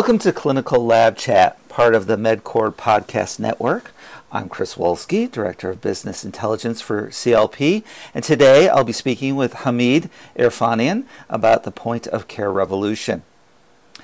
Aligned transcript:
Welcome 0.00 0.18
to 0.20 0.32
Clinical 0.32 0.86
Lab 0.86 1.18
Chat, 1.18 1.68
part 1.68 1.94
of 1.94 2.06
the 2.06 2.16
MedQor 2.16 2.72
Podcast 2.74 3.38
Network. 3.38 3.92
I'm 4.32 4.48
Chris 4.48 4.76
Wolski, 4.76 5.30
Director 5.30 5.68
of 5.68 5.82
Business 5.82 6.24
Intelligence 6.24 6.80
for 6.80 7.08
CLP, 7.08 7.84
and 8.14 8.24
today 8.24 8.66
I'll 8.66 8.82
be 8.82 8.94
speaking 8.94 9.36
with 9.36 9.52
Hamid 9.52 10.08
Erfanian 10.38 11.04
about 11.28 11.64
the 11.64 11.70
point 11.70 12.06
of 12.06 12.28
care 12.28 12.50
revolution. 12.50 13.24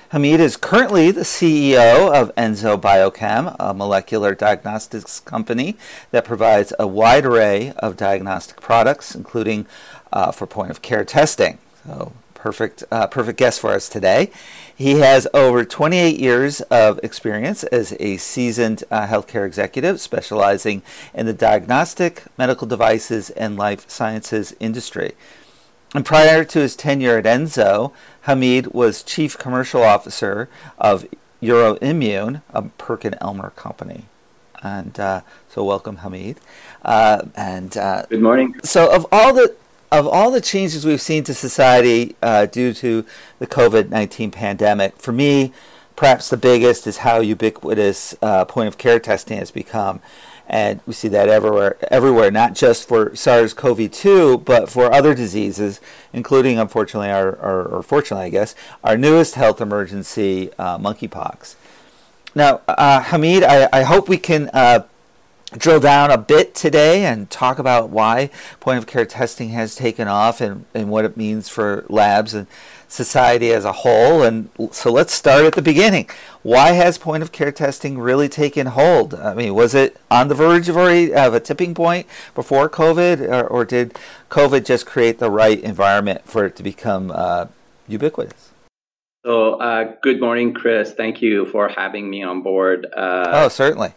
Hamid 0.09 0.39
is 0.39 0.55
currently 0.55 1.09
the 1.09 1.21
CEO 1.21 2.13
of 2.13 2.33
Enzo 2.35 2.79
Biochem, 2.79 3.55
a 3.59 3.73
molecular 3.73 4.35
diagnostics 4.35 5.19
company 5.19 5.77
that 6.11 6.23
provides 6.23 6.73
a 6.77 6.85
wide 6.85 7.25
array 7.25 7.73
of 7.77 7.97
diagnostic 7.97 8.61
products, 8.61 9.15
including 9.15 9.65
uh, 10.13 10.31
for 10.31 10.45
point 10.45 10.69
of 10.69 10.83
care 10.83 11.03
testing. 11.03 11.57
So, 11.87 12.13
perfect, 12.35 12.83
uh, 12.91 13.07
perfect 13.07 13.39
guest 13.39 13.59
for 13.59 13.71
us 13.71 13.89
today. 13.89 14.31
He 14.77 14.99
has 14.99 15.27
over 15.33 15.65
28 15.65 16.19
years 16.19 16.61
of 16.61 16.99
experience 17.01 17.63
as 17.63 17.95
a 17.99 18.17
seasoned 18.17 18.83
uh, 18.91 19.07
healthcare 19.07 19.43
executive, 19.43 19.99
specializing 19.99 20.83
in 21.15 21.25
the 21.25 21.33
diagnostic, 21.33 22.21
medical 22.37 22.67
devices, 22.67 23.31
and 23.31 23.57
life 23.57 23.89
sciences 23.89 24.55
industry. 24.59 25.15
And 25.95 26.05
prior 26.05 26.45
to 26.45 26.59
his 26.59 26.75
tenure 26.75 27.17
at 27.17 27.23
Enzo, 27.23 27.91
Hamid 28.21 28.67
was 28.67 29.01
chief 29.01 29.35
commercial 29.35 29.81
officer 29.81 30.47
of 30.77 31.07
Euroimmun, 31.41 32.43
a 32.51 32.61
PerkinElmer 32.61 33.55
company. 33.55 34.05
And 34.61 34.99
uh, 34.99 35.21
so, 35.49 35.63
welcome, 35.63 35.97
Hamid. 35.97 36.37
Uh, 36.85 37.23
and 37.35 37.75
uh, 37.75 38.05
good 38.09 38.21
morning. 38.21 38.55
So, 38.63 38.93
of 38.93 39.07
all 39.11 39.33
the 39.33 39.55
of 39.91 40.07
all 40.07 40.31
the 40.31 40.41
changes 40.41 40.85
we've 40.85 41.01
seen 41.01 41.23
to 41.25 41.33
society 41.33 42.15
uh, 42.21 42.45
due 42.45 42.73
to 42.73 43.05
the 43.39 43.47
COVID 43.47 43.89
nineteen 43.89 44.31
pandemic, 44.31 44.97
for 44.97 45.11
me, 45.11 45.53
perhaps 45.95 46.29
the 46.29 46.37
biggest 46.37 46.87
is 46.87 46.97
how 46.97 47.19
ubiquitous 47.19 48.15
uh, 48.21 48.45
point 48.45 48.67
of 48.67 48.77
care 48.77 48.99
testing 48.99 49.37
has 49.37 49.51
become 49.51 50.01
and 50.47 50.79
we 50.85 50.93
see 50.93 51.09
that 51.09 51.27
everywhere, 51.27 51.77
everywhere, 51.91 52.31
not 52.31 52.55
just 52.55 52.87
for 52.87 53.13
SARS-CoV-2, 53.15 54.45
but 54.45 54.69
for 54.69 54.91
other 54.93 55.13
diseases, 55.13 55.81
including, 56.13 56.57
unfortunately, 56.57 57.09
our, 57.09 57.37
our 57.39 57.65
or 57.65 57.83
fortunately, 57.83 58.27
I 58.27 58.29
guess, 58.29 58.55
our 58.83 58.97
newest 58.97 59.35
health 59.35 59.59
emergency, 59.59 60.51
uh, 60.57 60.77
monkeypox. 60.77 61.55
Now, 62.33 62.61
uh, 62.67 63.01
Hamid, 63.01 63.43
I, 63.43 63.67
I, 63.73 63.83
hope 63.83 64.07
we 64.07 64.17
can 64.17 64.49
uh, 64.53 64.85
drill 65.55 65.79
down 65.79 66.11
a 66.11 66.17
bit 66.17 66.53
today 66.53 67.05
and 67.05 67.29
talk 67.29 67.57
about 67.57 67.89
why 67.89 68.29
point 68.59 68.77
of 68.77 68.85
care 68.85 69.05
testing 69.05 69.49
has 69.49 69.75
taken 69.75 70.07
off 70.07 70.41
and, 70.41 70.65
and 70.73 70.89
what 70.89 71.05
it 71.05 71.15
means 71.15 71.47
for 71.47 71.85
labs 71.87 72.33
and 72.33 72.47
society 72.89 73.51
as 73.51 73.63
a 73.63 73.71
whole. 73.71 74.23
And 74.23 74.49
so 74.71 74.91
let's 74.91 75.13
start 75.13 75.45
at 75.45 75.53
the 75.53 75.61
beginning. 75.61 76.09
Why 76.43 76.71
has 76.71 76.97
point 76.97 77.23
of 77.23 77.31
care 77.31 77.51
testing 77.51 77.97
really 77.97 78.27
taken 78.27 78.67
hold? 78.67 79.13
I 79.13 79.33
mean, 79.33 79.53
was 79.53 79.73
it 79.73 79.97
on 80.11 80.27
the 80.27 80.35
verge 80.35 80.67
of 80.67 80.77
already 80.77 81.13
of 81.13 81.33
a 81.33 81.39
tipping 81.39 81.73
point 81.73 82.07
before 82.35 82.69
COVID, 82.69 83.21
or, 83.21 83.47
or 83.47 83.65
did 83.65 83.97
COVID 84.29 84.65
just 84.65 84.85
create 84.85 85.19
the 85.19 85.31
right 85.31 85.59
environment 85.59 86.23
for 86.25 86.45
it 86.45 86.55
to 86.57 86.63
become 86.63 87.11
uh, 87.13 87.47
ubiquitous? 87.87 88.51
So, 89.25 89.55
uh, 89.55 89.95
good 90.01 90.21
morning, 90.21 90.53
Chris. 90.53 90.93
Thank 90.93 91.21
you 91.21 91.45
for 91.47 91.67
having 91.67 92.09
me 92.09 92.23
on 92.23 92.43
board. 92.43 92.87
Uh, 92.95 93.25
oh, 93.33 93.49
certainly. 93.49 93.93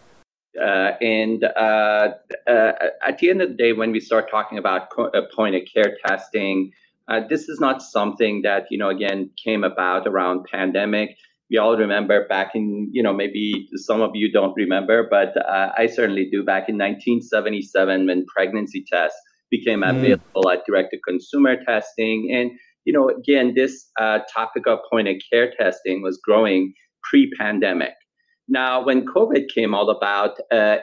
Uh, 0.59 0.91
and 0.99 1.43
uh, 1.43 2.09
uh, 2.47 2.71
at 3.05 3.17
the 3.19 3.29
end 3.29 3.41
of 3.41 3.49
the 3.49 3.55
day, 3.55 3.73
when 3.73 3.91
we 3.91 3.99
start 3.99 4.29
talking 4.29 4.57
about 4.57 4.89
co- 4.89 5.09
point 5.33 5.55
of 5.55 5.61
care 5.73 5.97
testing, 6.05 6.71
uh, 7.07 7.21
this 7.29 7.47
is 7.47 7.59
not 7.59 7.81
something 7.81 8.41
that 8.43 8.65
you 8.69 8.77
know 8.77 8.89
again 8.89 9.29
came 9.41 9.63
about 9.63 10.07
around 10.07 10.45
pandemic. 10.51 11.15
We 11.49 11.57
all 11.57 11.77
remember 11.77 12.27
back 12.27 12.51
in 12.53 12.89
you 12.91 13.01
know 13.01 13.13
maybe 13.13 13.69
some 13.75 14.01
of 14.01 14.11
you 14.13 14.31
don't 14.31 14.53
remember, 14.55 15.07
but 15.09 15.35
uh, 15.37 15.71
I 15.77 15.87
certainly 15.87 16.29
do. 16.29 16.43
Back 16.43 16.67
in 16.67 16.77
1977, 16.77 18.07
when 18.07 18.25
pregnancy 18.25 18.83
tests 18.91 19.19
became 19.49 19.81
mm. 19.81 19.89
available 19.89 20.49
at 20.49 20.65
direct-to-consumer 20.65 21.63
testing, 21.65 22.29
and 22.33 22.51
you 22.83 22.91
know 22.91 23.09
again 23.09 23.53
this 23.55 23.89
uh, 23.99 24.19
topic 24.33 24.67
of 24.67 24.79
point 24.91 25.07
of 25.07 25.15
care 25.31 25.53
testing 25.57 26.01
was 26.01 26.19
growing 26.23 26.73
pre-pandemic. 27.09 27.93
Now, 28.51 28.83
when 28.83 29.05
COVID 29.05 29.47
came 29.47 29.73
all 29.73 29.89
about, 29.89 30.37
uh, 30.51 30.77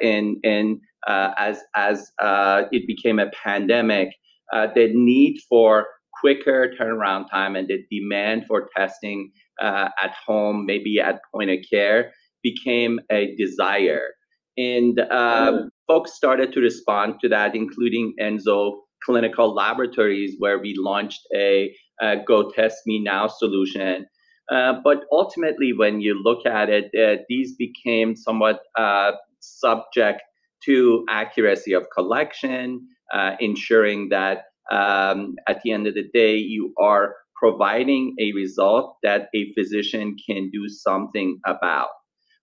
uh, 1.07 1.31
as 1.37 1.59
as 1.77 2.11
uh, 2.19 2.63
it 2.73 2.87
became 2.87 3.19
a 3.19 3.31
pandemic, 3.45 4.09
uh, 4.55 4.69
the 4.75 4.91
need 4.95 5.41
for 5.51 5.87
quicker 6.19 6.73
turnaround 6.81 7.31
time 7.31 7.57
and 7.57 7.69
the 7.69 7.85
demand 7.91 8.47
for 8.49 8.71
testing 8.75 9.31
uh, 9.61 9.91
at 10.03 10.15
home, 10.27 10.65
maybe 10.65 10.99
at 10.99 11.21
point 11.33 11.51
of 11.51 11.59
care, 11.71 12.13
became 12.43 13.01
a 13.13 13.35
desire. 13.37 14.15
And 14.57 14.99
uh, 14.99 15.65
folks 15.87 16.15
started 16.15 16.53
to 16.55 16.61
respond 16.61 17.17
to 17.21 17.29
that, 17.29 17.55
including 17.55 18.15
Enzo 18.19 18.79
Clinical 19.05 19.55
Laboratories, 19.55 20.37
where 20.39 20.59
we 20.59 20.75
launched 20.77 21.21
a, 21.35 21.73
a 22.01 22.17
Go 22.27 22.51
Test 22.51 22.79
Me 22.87 22.99
Now 22.99 23.29
solution. 23.29 24.07
Uh, 24.51 24.75
but 24.83 25.05
ultimately, 25.13 25.73
when 25.73 26.01
you 26.01 26.21
look 26.23 26.47
at 26.47 26.69
it, 26.71 26.91
uh, 26.95 27.23
these 27.29 27.55
became 27.57 28.17
somewhat 28.17 28.61
uh, 28.77 29.13
subject 29.41 30.23
to 30.65 31.05
accuracy 31.09 31.73
of 31.73 31.85
collection, 31.95 32.87
ensuring 33.41 34.09
that 34.09 34.45
um, 34.71 35.37
at 35.47 35.63
the 35.63 35.73
end 35.73 35.87
of 35.87 35.95
the 35.95 36.09
day, 36.13 36.37
you 36.37 36.75
are 36.79 37.15
providing 37.37 38.15
a 38.21 38.33
result 38.33 38.97
that 39.03 39.29
a 39.35 39.53
physician 39.55 40.17
can 40.29 40.51
do 40.51 40.69
something 40.69 41.39
about. 41.47 41.89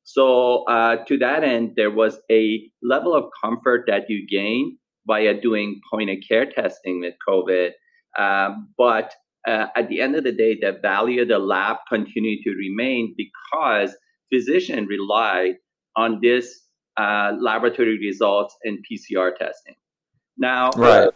So, 0.04 0.64
uh, 0.66 1.04
to 1.06 1.18
that 1.18 1.44
end, 1.44 1.74
there 1.76 1.92
was 1.92 2.20
a 2.32 2.70
level 2.84 3.16
of 3.16 3.26
comfort 3.44 3.86
that 3.88 4.10
you 4.10 4.26
gain 4.28 4.78
via 5.08 5.40
doing 5.40 5.82
point 5.92 6.10
of 6.10 6.18
care 6.28 6.46
testing 6.46 7.02
with 7.02 7.16
COVID. 7.28 7.72
Um, 8.18 8.70
but 8.78 9.14
uh, 9.48 9.68
at 9.76 9.90
the 9.90 10.02
end 10.02 10.16
of 10.16 10.24
the 10.24 10.32
day, 10.32 10.58
the 10.60 10.78
value 10.82 11.22
of 11.22 11.28
the 11.28 11.40
lab 11.40 11.78
continued 11.88 12.44
to 12.44 12.52
remain 12.52 13.16
because 13.18 13.96
physicians 14.32 14.88
relied 14.90 15.56
on 15.96 16.20
this 16.22 16.62
uh, 16.98 17.34
laboratory 17.40 18.00
results 18.00 18.56
and 18.64 18.80
PCR 18.90 19.36
testing. 19.36 19.76
Now, 20.38 20.72
right. 20.76 21.10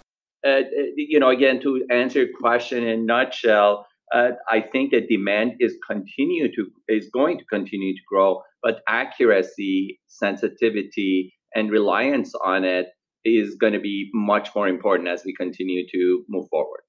Uh, 0.45 0.49
uh, 0.49 0.61
you 0.95 1.19
know, 1.19 1.29
again, 1.29 1.59
to 1.61 1.85
answer 1.91 2.19
your 2.19 2.29
question 2.39 2.83
in 2.83 2.99
a 2.99 3.03
nutshell, 3.03 3.85
uh, 4.13 4.31
I 4.49 4.61
think 4.61 4.91
that 4.91 5.09
demand 5.09 5.55
is 5.59 5.75
continue 5.87 6.53
to 6.55 6.67
is 6.87 7.09
going 7.13 7.37
to 7.39 7.45
continue 7.45 7.93
to 7.93 8.01
grow, 8.07 8.41
but 8.63 8.81
accuracy, 8.87 9.99
sensitivity, 10.07 11.33
and 11.55 11.69
reliance 11.69 12.33
on 12.43 12.63
it 12.63 12.87
is 13.25 13.55
going 13.55 13.73
to 13.73 13.79
be 13.79 14.09
much 14.13 14.49
more 14.55 14.67
important 14.67 15.09
as 15.09 15.23
we 15.25 15.33
continue 15.35 15.85
to 15.91 16.23
move 16.29 16.47
forward. 16.49 16.81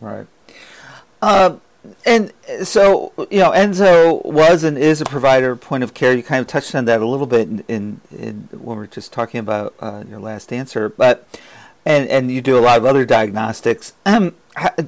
Right. 0.00 0.26
Um, 1.22 1.60
and 2.04 2.32
so, 2.64 3.12
you 3.30 3.38
know, 3.38 3.50
Enzo 3.50 4.24
was 4.24 4.64
and 4.64 4.76
is 4.76 5.00
a 5.00 5.04
provider 5.04 5.56
point 5.56 5.82
of 5.82 5.94
care. 5.94 6.14
You 6.14 6.22
kind 6.22 6.40
of 6.40 6.46
touched 6.46 6.74
on 6.74 6.84
that 6.86 7.00
a 7.00 7.06
little 7.06 7.26
bit 7.26 7.48
in, 7.48 7.64
in, 7.68 8.00
in 8.10 8.48
when 8.52 8.78
we 8.78 8.84
are 8.84 8.88
just 8.88 9.12
talking 9.12 9.40
about 9.40 9.74
uh, 9.80 10.04
your 10.08 10.20
last 10.20 10.52
answer, 10.52 10.88
but 10.88 11.26
and 11.88 12.08
and 12.10 12.30
you 12.30 12.42
do 12.42 12.58
a 12.58 12.60
lot 12.60 12.78
of 12.78 12.84
other 12.84 13.04
diagnostics. 13.04 13.94
Um, 14.06 14.34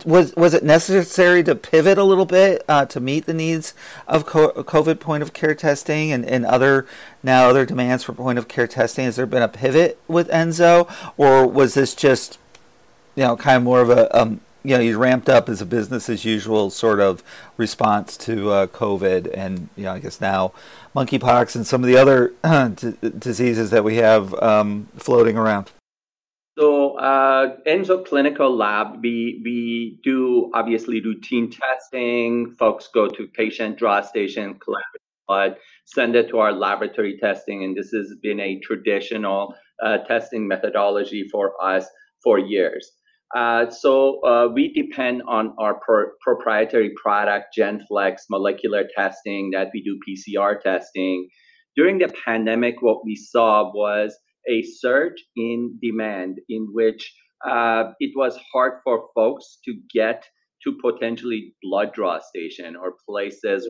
was 0.04 0.34
was 0.34 0.53
it 0.53 0.65
necessary 0.65 1.44
to 1.44 1.54
pivot 1.54 1.97
a 1.97 2.03
little 2.03 2.25
bit 2.25 2.65
uh, 2.69 2.87
to 2.87 2.98
meet 2.98 3.27
the 3.27 3.34
needs 3.34 3.72
of 4.09 4.27
COVID 4.27 4.98
point 4.98 5.22
of 5.22 5.32
care 5.32 5.54
testing 5.54 6.10
and, 6.10 6.25
and 6.25 6.44
other 6.44 6.87
now 7.22 7.48
other 7.48 7.65
demands 7.65 8.03
for 8.03 8.12
point 8.12 8.38
of 8.38 8.48
care 8.48 8.66
testing? 8.66 9.04
Has 9.04 9.15
there 9.15 9.27
been 9.27 9.42
a 9.42 9.48
pivot 9.48 10.01
with 10.09 10.28
Enzo, 10.30 10.91
or 11.16 11.47
was 11.47 11.74
this 11.74 11.95
just 11.95 12.39
you 13.15 13.22
know 13.22 13.36
kind 13.36 13.59
of 13.59 13.63
more 13.63 13.80
of 13.80 13.91
a 13.91 14.18
um, 14.18 14.41
you 14.62 14.77
know 14.77 14.80
you 14.80 14.98
ramped 14.98 15.28
up 15.28 15.48
as 15.48 15.60
a 15.60 15.66
business 15.66 16.09
as 16.09 16.24
usual 16.24 16.71
sort 16.71 17.01
of 17.01 17.22
response 17.57 18.16
to 18.18 18.51
uh, 18.51 18.66
COVID 18.66 19.30
and 19.34 19.68
you 19.77 19.84
know 19.84 19.92
I 19.92 19.98
guess 19.98 20.21
now 20.21 20.53
monkeypox 20.95 21.57
and 21.57 21.66
some 21.66 21.83
of 21.83 21.89
the 21.89 21.97
other 21.97 22.34
d- 22.74 22.95
diseases 23.18 23.71
that 23.71 23.84
we 23.84 23.97
have 23.97 24.34
um, 24.34 24.89
floating 24.97 25.36
around. 25.36 25.71
So 26.59 26.98
uh, 26.98 27.57
Enzo 27.66 28.04
Clinical 28.04 28.54
Lab, 28.54 29.03
we 29.03 29.41
we 29.45 29.98
do 30.03 30.51
obviously 30.53 31.01
routine 31.01 31.51
testing. 31.51 32.54
Folks 32.59 32.89
go 32.92 33.09
to 33.09 33.27
patient 33.28 33.78
draw 33.78 34.03
station, 34.03 34.59
collect 34.59 34.84
blood, 35.27 35.56
send 35.86 36.16
it 36.16 36.28
to 36.28 36.39
our 36.39 36.53
laboratory 36.53 37.16
testing, 37.18 37.65
and 37.65 37.77
this 37.77 37.91
has 37.92 38.15
been 38.21 38.41
a 38.41 38.59
traditional 38.59 39.54
uh, 39.83 39.98
testing 39.98 40.47
methodology 40.47 41.28
for 41.28 41.54
us 41.63 41.86
for 42.22 42.39
years. 42.39 42.92
Uh, 43.34 43.71
so 43.71 44.21
uh, 44.24 44.48
we 44.53 44.72
depend 44.72 45.22
on 45.28 45.54
our 45.59 45.80
proprietary 46.21 46.92
product, 47.00 47.54
GenFlex 47.56 48.22
molecular 48.28 48.88
testing, 48.97 49.50
that 49.53 49.71
we 49.72 49.82
do 49.82 49.98
PCR 50.06 50.60
testing. 50.60 51.28
During 51.77 51.98
the 51.98 52.12
pandemic, 52.24 52.82
what 52.82 53.04
we 53.04 53.15
saw 53.15 53.71
was 53.72 54.16
a 54.48 54.62
surge 54.62 55.22
in 55.36 55.78
demand 55.80 56.38
in 56.48 56.68
which 56.72 57.15
uh, 57.48 57.92
it 58.00 58.12
was 58.16 58.38
hard 58.53 58.80
for 58.82 59.09
folks 59.15 59.59
to 59.65 59.74
get 59.94 60.24
to 60.65 60.77
potentially 60.82 61.54
blood 61.62 61.92
draw 61.94 62.18
station 62.18 62.77
or 62.77 62.94
places 63.09 63.68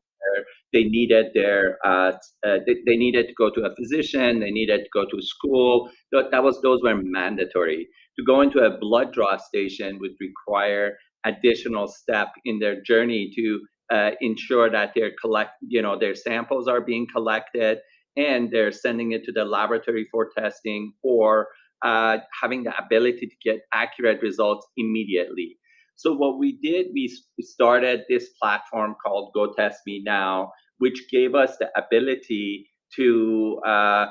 they 0.72 0.84
needed 0.84 1.26
their 1.34 1.78
uh, 1.84 2.12
uh, 2.46 2.58
they, 2.66 2.76
they, 2.86 2.96
needed 2.96 3.26
to 3.28 3.34
go 3.34 3.50
to 3.50 3.62
a 3.62 3.74
physician, 3.74 4.40
they 4.40 4.50
needed 4.50 4.80
to 4.80 4.88
go 4.92 5.04
to 5.04 5.22
school. 5.22 5.90
That 6.12 6.42
was 6.42 6.60
those 6.62 6.80
were 6.82 7.00
mandatory. 7.02 7.88
To 8.18 8.24
go 8.24 8.40
into 8.42 8.60
a 8.60 8.78
blood 8.78 9.12
draw 9.12 9.36
station 9.36 9.98
would 10.00 10.12
require 10.20 10.96
additional 11.24 11.88
step 11.88 12.28
in 12.44 12.58
their 12.58 12.80
journey 12.82 13.30
to 13.36 13.60
uh, 13.92 14.10
ensure 14.20 14.70
that 14.70 14.92
their 14.94 15.10
collect 15.20 15.52
you 15.62 15.82
know 15.82 15.98
their 15.98 16.14
samples 16.14 16.68
are 16.68 16.80
being 16.80 17.06
collected 17.12 17.78
and 18.16 18.50
they're 18.50 18.72
sending 18.72 19.12
it 19.12 19.24
to 19.24 19.32
the 19.32 19.44
laboratory 19.44 20.06
for 20.10 20.30
testing 20.36 20.92
or 21.02 21.48
uh, 21.82 22.18
having 22.40 22.62
the 22.64 22.72
ability 22.76 23.26
to 23.26 23.36
get 23.42 23.60
accurate 23.72 24.20
results 24.22 24.66
immediately. 24.76 25.56
So 26.00 26.14
what 26.14 26.38
we 26.38 26.58
did, 26.62 26.86
we 26.94 27.14
started 27.42 28.04
this 28.08 28.30
platform 28.42 28.96
called 29.04 29.32
Go 29.34 29.52
Test 29.52 29.80
Me 29.86 30.02
Now, 30.02 30.50
which 30.78 31.10
gave 31.10 31.34
us 31.34 31.58
the 31.58 31.68
ability 31.76 32.70
to 32.96 33.60
uh, 33.66 34.06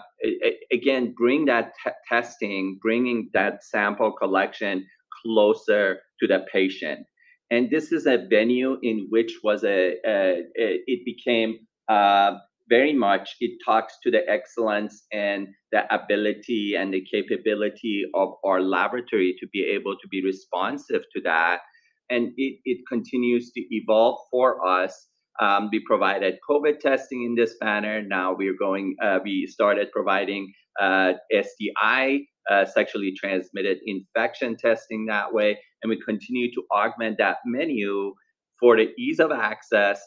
again 0.71 1.15
bring 1.17 1.45
that 1.45 1.73
t- 1.83 1.89
testing, 2.07 2.77
bringing 2.79 3.31
that 3.33 3.63
sample 3.63 4.11
collection 4.11 4.85
closer 5.23 5.97
to 6.19 6.27
the 6.27 6.45
patient. 6.53 7.07
And 7.49 7.71
this 7.71 7.91
is 7.91 8.05
a 8.05 8.23
venue 8.29 8.77
in 8.83 9.07
which 9.09 9.39
was 9.43 9.63
a, 9.63 9.95
a, 10.05 10.43
it 10.55 11.03
became 11.05 11.57
uh, 11.89 12.37
very 12.69 12.93
much 12.93 13.35
it 13.39 13.57
talks 13.65 13.97
to 14.03 14.11
the 14.11 14.21
excellence 14.29 15.05
and 15.11 15.47
the 15.71 15.91
ability 15.91 16.75
and 16.75 16.93
the 16.93 17.03
capability 17.11 18.03
of 18.13 18.35
our 18.45 18.61
laboratory 18.61 19.35
to 19.39 19.47
be 19.51 19.63
able 19.63 19.95
to 19.95 20.07
be 20.11 20.23
responsive 20.23 21.01
to 21.15 21.21
that 21.23 21.61
and 22.09 22.31
it, 22.37 22.59
it 22.65 22.79
continues 22.87 23.51
to 23.51 23.61
evolve 23.71 24.19
for 24.31 24.65
us 24.65 25.07
um, 25.41 25.69
we 25.71 25.81
provided 25.87 26.35
covid 26.49 26.79
testing 26.79 27.23
in 27.23 27.35
this 27.35 27.55
manner 27.61 28.01
now 28.01 28.33
we're 28.33 28.57
going 28.57 28.95
uh, 29.01 29.19
we 29.23 29.47
started 29.47 29.91
providing 29.91 30.51
uh, 30.81 31.13
sti 31.31 32.19
uh, 32.49 32.65
sexually 32.65 33.13
transmitted 33.17 33.77
infection 33.85 34.55
testing 34.57 35.05
that 35.05 35.33
way 35.33 35.57
and 35.83 35.89
we 35.89 35.99
continue 36.05 36.51
to 36.51 36.63
augment 36.73 37.17
that 37.17 37.37
menu 37.45 38.13
for 38.59 38.75
the 38.75 38.89
ease 38.97 39.19
of 39.19 39.31
access 39.31 40.01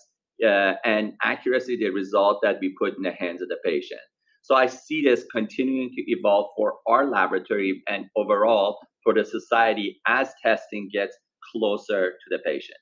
uh, 0.44 0.74
and 0.84 1.12
accuracy 1.22 1.76
the 1.76 1.90
result 1.90 2.40
that 2.42 2.58
we 2.60 2.74
put 2.78 2.96
in 2.96 3.02
the 3.02 3.12
hands 3.12 3.42
of 3.42 3.48
the 3.48 3.58
patient. 3.64 4.00
So 4.42 4.54
I 4.54 4.66
see 4.66 5.02
this 5.02 5.24
continuing 5.32 5.90
to 5.90 6.02
evolve 6.10 6.50
for 6.56 6.74
our 6.88 7.08
laboratory 7.08 7.80
and 7.88 8.06
overall 8.16 8.78
for 9.04 9.14
the 9.14 9.24
society 9.24 10.00
as 10.06 10.32
testing 10.42 10.88
gets 10.92 11.16
closer 11.52 12.10
to 12.10 12.30
the 12.30 12.38
patient. 12.44 12.78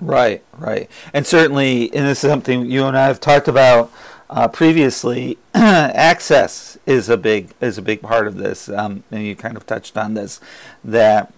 Right, 0.00 0.44
right. 0.56 0.88
And 1.12 1.26
certainly, 1.26 1.92
and 1.94 2.06
this 2.06 2.22
is 2.22 2.30
something 2.30 2.70
you 2.70 2.84
and 2.84 2.96
I 2.96 3.06
have 3.06 3.20
talked 3.20 3.48
about 3.48 3.90
uh, 4.30 4.46
previously, 4.46 5.38
access 5.54 6.78
is 6.86 7.08
a 7.08 7.16
big 7.16 7.54
is 7.60 7.78
a 7.78 7.82
big 7.82 8.02
part 8.02 8.26
of 8.26 8.36
this. 8.36 8.68
Um, 8.68 9.02
and 9.10 9.24
you 9.24 9.34
kind 9.34 9.56
of 9.56 9.66
touched 9.66 9.96
on 9.96 10.14
this 10.14 10.40
that 10.84 11.32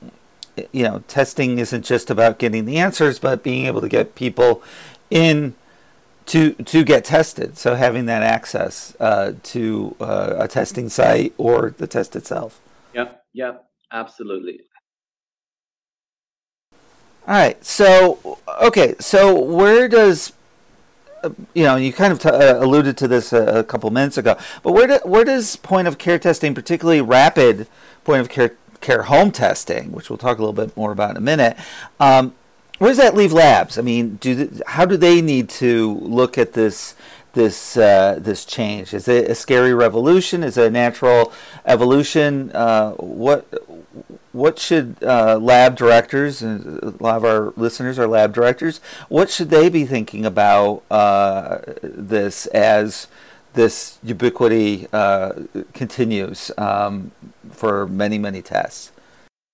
you 0.73 0.83
know 0.83 1.03
testing 1.09 1.59
isn't 1.59 1.85
just 1.85 2.11
about 2.11 2.39
getting 2.39 2.67
the 2.67 2.79
answers, 2.79 3.19
but 3.19 3.43
being 3.43 3.67
able 3.67 3.81
to 3.81 3.89
get 3.89 4.15
people 4.15 4.63
in 5.09 5.55
to 6.27 6.53
to 6.53 6.85
get 6.85 7.05
tested. 7.05 7.57
So 7.57 7.77
having 7.77 8.07
that 8.07 8.23
access 8.23 8.95
uh, 9.01 9.33
to 9.45 9.97
uh, 10.01 10.35
a 10.39 10.49
testing 10.49 10.89
site 10.89 11.33
or 11.39 11.75
the 11.77 11.87
test 11.87 12.15
itself. 12.15 12.61
Yep. 12.95 13.23
Yep. 13.33 13.65
Absolutely. 13.93 14.61
All 17.31 17.37
right. 17.37 17.65
So 17.65 18.41
okay. 18.61 18.97
So 18.99 19.41
where 19.41 19.87
does 19.87 20.33
you 21.55 21.63
know 21.63 21.77
you 21.77 21.93
kind 21.93 22.13
of 22.13 22.19
t- 22.19 22.29
uh, 22.29 22.57
alluded 22.61 22.97
to 22.97 23.07
this 23.07 23.33
a, 23.33 23.61
a, 23.61 23.63
couple 23.63 23.89
minutes 23.91 24.19
ago, 24.19 24.37
but 24.65 24.73
where 24.73 24.89
do, 24.89 24.99
where 25.05 25.23
does 25.23 25.55
point 25.55 25.87
of 25.87 25.97
care 25.97 26.19
testing, 26.19 26.57
particularly 26.57 27.01
rapid 27.01 27.69
point 28.03 28.21
of 28.21 28.29
care 28.29 28.57
care 28.81 29.03
home 29.03 29.31
testing, 29.31 29.93
which 29.93 30.11
we'll 30.11 30.17
talk 30.17 30.39
a 30.39 30.41
little 30.41 30.53
bit 30.53 30.77
more 30.77 30.91
about 30.91 31.11
in 31.11 31.19
a 31.19 31.21
minute, 31.21 31.57
um, 32.01 32.35
where 32.79 32.91
does 32.91 32.97
that 32.97 33.15
leave 33.15 33.33
labs? 33.33 33.79
I 33.79 33.83
mean, 33.83 34.17
do 34.17 34.51
how 34.67 34.85
do 34.85 34.97
they 34.97 35.23
need 35.23 35.49
to 35.51 35.99
look 36.01 36.37
at 36.37 36.55
this 36.55 36.97
this 37.33 37.77
uh, 37.77 38.19
this 38.21 38.45
change? 38.45 38.95
Is 38.95 39.09
it 39.09 39.31
a 39.31 39.35
scary 39.35 39.75
revolution? 39.75 40.43
Is 40.43 40.57
it 40.57 40.67
a 40.67 40.71
natural 40.71 41.33
evolution? 41.65 42.51
Uh, 42.53 42.93
what 42.93 43.47
what 44.33 44.59
should 44.59 44.97
uh, 45.03 45.39
lab 45.39 45.77
directors 45.77 46.43
and 46.43 46.83
a 46.83 47.03
lot 47.03 47.17
of 47.17 47.25
our 47.25 47.53
listeners 47.57 47.99
are 47.99 48.07
lab 48.07 48.33
directors? 48.33 48.81
What 49.09 49.31
should 49.31 49.51
they 49.51 49.69
be 49.69 49.85
thinking 49.85 50.25
about 50.25 50.83
uh, 50.91 51.59
this 51.83 52.47
as 52.47 53.09
this 53.55 53.99
ubiquity 54.03 54.87
uh, 54.93 55.33
continues 55.73 56.51
um, 56.57 57.11
for 57.51 57.87
many 57.87 58.19
many 58.19 58.43
tests? 58.43 58.93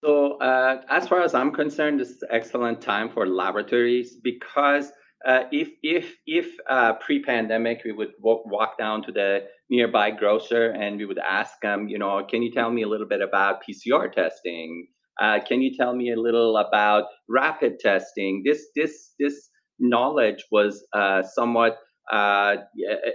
So, 0.05 0.39
uh, 0.39 0.83
as 0.89 1.09
far 1.09 1.23
as 1.23 1.35
I'm 1.35 1.53
concerned, 1.53 1.99
this 1.99 2.11
is 2.11 2.23
excellent 2.31 2.81
time 2.81 3.09
for 3.09 3.27
laboratories 3.27 4.15
because 4.15 4.93
uh, 5.27 5.43
if 5.51 5.69
if 5.83 6.15
if 6.27 6.47
uh, 6.71 6.93
pre-pandemic 6.95 7.83
we 7.85 7.93
would 7.93 8.13
walk, 8.21 8.47
walk 8.47 8.79
down 8.79 9.03
to 9.03 9.13
the 9.13 9.41
nearby 9.69 10.11
grocer 10.11 10.71
and 10.71 10.99
we 10.99 11.05
would 11.05 11.19
ask 11.19 11.55
them, 11.63 11.89
you 11.89 11.99
know, 11.99 12.25
can 12.31 12.43
you 12.43 12.53
tell 12.53 12.71
me 12.71 12.83
a 12.83 12.89
little 12.89 13.09
bit 13.09 13.21
about 13.21 13.61
PCR 13.69 14.11
testing? 14.13 14.87
Uh, 15.21 15.39
can 15.47 15.61
you 15.63 15.77
tell 15.77 15.95
me 15.97 16.13
a 16.13 16.17
little 16.21 16.57
about 16.57 17.05
rapid 17.29 17.81
testing? 17.81 18.43
This 18.45 18.69
this 18.77 19.15
this 19.19 19.51
knowledge 19.81 20.45
was 20.53 20.87
uh, 20.93 21.23
somewhat 21.23 21.79
uh, 22.13 22.57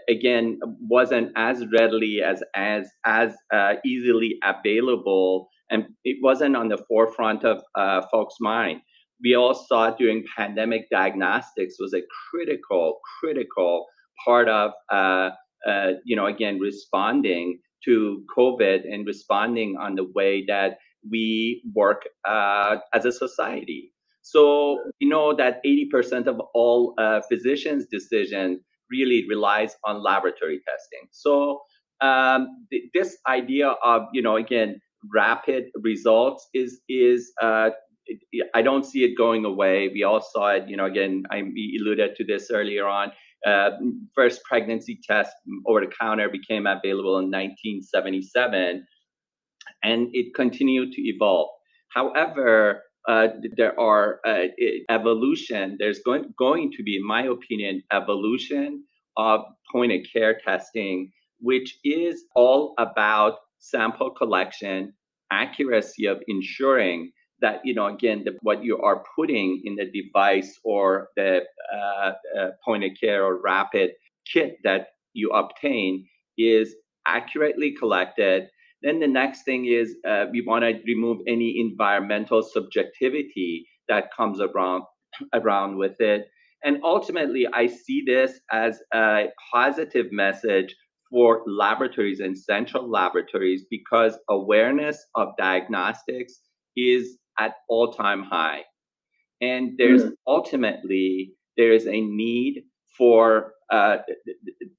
again 0.10 0.60
wasn't 0.82 1.32
as 1.38 1.64
readily 1.72 2.22
as 2.22 2.44
as 2.56 2.90
as 3.06 3.36
easily 3.86 4.36
available 4.44 5.48
and 5.70 5.86
it 6.04 6.18
wasn't 6.22 6.58
on 6.58 6.68
the 6.68 6.78
forefront 6.90 7.46
of 7.46 7.64
folks' 8.12 8.36
mind. 8.42 8.82
We 9.24 9.36
all 9.36 9.54
saw 9.54 9.92
during 9.92 10.24
pandemic 10.36 10.90
diagnostics 10.90 11.76
was 11.80 11.94
a 11.94 12.02
critical, 12.30 13.00
critical 13.20 13.86
part 14.26 14.50
of, 14.50 14.72
uh, 14.92 15.32
uh, 15.68 15.92
you 16.06 16.16
know, 16.16 16.26
again, 16.26 16.60
responding 16.60 17.60
to 17.86 18.24
COVID 18.38 18.92
and 18.92 19.06
responding 19.06 19.78
on 19.80 19.96
the 19.96 20.06
way 20.16 20.46
that 20.48 20.78
we 21.10 21.64
work 21.74 22.04
uh, 22.28 22.78
as 22.94 23.06
a 23.06 23.12
society. 23.12 23.92
So 24.22 24.80
you 25.00 25.10
know 25.10 25.36
that 25.36 25.62
80% 25.66 26.28
of 26.28 26.40
all 26.54 26.94
uh, 26.98 27.22
physicians' 27.30 27.88
decisions 27.92 28.60
really 28.92 29.26
relies 29.28 29.76
on 29.86 30.04
laboratory 30.04 30.62
testing. 30.68 31.08
So 31.12 31.62
um, 32.02 32.66
th- 32.72 32.84
this 32.94 33.18
idea 33.28 33.70
of 33.84 34.04
you 34.14 34.22
know 34.22 34.36
again 34.36 34.80
rapid 35.14 35.66
results 35.82 36.48
is 36.54 36.82
is 36.88 37.32
uh, 37.42 37.72
I 38.54 38.62
don't 38.62 38.86
see 38.86 39.04
it 39.04 39.18
going 39.18 39.46
away. 39.46 39.90
We 39.94 40.04
all 40.04 40.22
saw 40.22 40.50
it. 40.50 40.68
You 40.68 40.78
know, 40.78 40.86
again, 40.86 41.24
I 41.32 41.44
alluded 41.80 42.16
to 42.18 42.26
this 42.26 42.50
earlier 42.52 42.88
on. 42.88 43.12
Uh, 43.46 43.72
first 44.16 44.44
pregnancy 44.44 45.00
test 45.04 45.32
over 45.66 45.82
the 45.82 45.92
counter 46.00 46.30
became 46.30 46.68
available 46.68 47.18
in 47.18 47.26
1977, 47.32 48.86
and 49.84 50.10
it 50.14 50.36
continued 50.36 50.92
to 50.94 51.02
evolve. 51.02 51.50
However, 51.90 52.84
uh, 53.08 53.30
there 53.58 53.80
are 53.80 54.20
uh, 54.26 54.44
evolution. 54.90 55.76
There's 55.80 56.00
going 56.06 56.34
going 56.38 56.72
to 56.78 56.84
be, 56.84 56.98
in 56.98 57.06
my 57.06 57.24
opinion, 57.24 57.82
evolution 57.92 58.84
of 59.18 59.42
point 59.72 59.92
of 59.92 60.02
care 60.12 60.40
testing, 60.46 61.12
which 61.40 61.80
is 61.84 62.26
all 62.36 62.74
about 62.78 63.38
sample 63.58 64.12
collection, 64.12 64.94
accuracy 65.32 66.06
of 66.06 66.22
ensuring 66.28 67.12
that 67.42 67.60
you 67.64 67.74
know 67.74 67.88
again 67.88 68.24
the, 68.26 68.38
what 68.42 68.64
you 68.64 68.78
are 68.78 69.04
putting 69.16 69.62
in 69.66 69.76
the 69.76 69.90
device 69.92 70.60
or 70.64 71.10
the 71.16 71.42
uh, 71.74 72.12
uh, 72.38 72.50
point 72.64 72.84
of 72.84 72.92
care 73.00 73.26
or 73.26 73.42
rapid 73.42 73.92
kit 74.32 74.58
that 74.64 74.88
you 75.14 75.30
obtain 75.32 76.06
is 76.38 76.76
accurately 77.08 77.72
collected. 77.72 78.48
Then 78.84 79.00
the 79.00 79.08
next 79.08 79.44
thing 79.44 79.66
is 79.66 79.96
uh, 80.08 80.26
we 80.32 80.44
want 80.46 80.64
to 80.64 80.80
remove 80.86 81.20
any 81.28 81.60
environmental 81.60 82.42
subjectivity 82.42 83.68
that 83.88 84.14
comes 84.16 84.40
around 84.40 84.84
around 85.34 85.78
with 85.78 86.00
it. 86.00 86.28
And 86.64 86.78
ultimately 86.84 87.48
i 87.54 87.68
see 87.68 88.04
this 88.06 88.40
as 88.52 88.80
a 88.94 89.26
positive 89.52 90.08
message 90.12 90.76
for 91.10 91.44
laboratories 91.46 92.22
and 92.22 92.38
central 92.38 92.90
laboratories 92.90 93.66
because 93.70 94.18
awareness 94.30 95.06
of 95.16 95.30
diagnostics 95.38 96.40
is 96.78 97.18
at 97.40 97.56
all 97.70 97.94
time 97.94 98.24
high. 98.24 98.62
And 99.42 99.78
there's 99.78 100.04
mm. 100.04 100.12
ultimately 100.28 101.34
there 101.58 101.72
is 101.72 101.88
a 101.88 102.02
need 102.02 102.64
for 102.98 103.54
uh, 103.72 103.98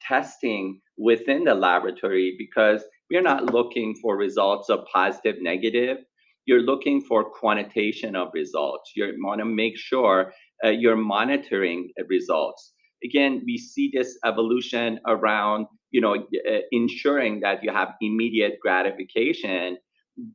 testing 0.00 0.80
within 0.98 1.44
the 1.44 1.54
laboratory 1.54 2.34
because 2.38 2.82
we're 3.10 3.22
not 3.22 3.52
looking 3.52 3.94
for 4.00 4.16
results 4.16 4.68
of 4.68 4.84
positive, 4.92 5.36
negative. 5.40 5.98
You're 6.46 6.62
looking 6.62 7.00
for 7.00 7.24
quantitation 7.24 8.16
of 8.16 8.28
results. 8.34 8.92
You 8.94 9.14
want 9.18 9.40
to 9.40 9.44
make 9.44 9.76
sure 9.76 10.32
uh, 10.64 10.68
you're 10.68 10.96
monitoring 10.96 11.90
results 12.08 12.72
again, 13.04 13.42
we 13.44 13.58
see 13.58 13.90
this 13.92 14.18
evolution 14.24 15.00
around, 15.06 15.66
you 15.90 16.00
know, 16.00 16.14
uh, 16.14 16.58
ensuring 16.70 17.40
that 17.40 17.62
you 17.62 17.72
have 17.72 17.94
immediate 18.00 18.54
gratification, 18.60 19.78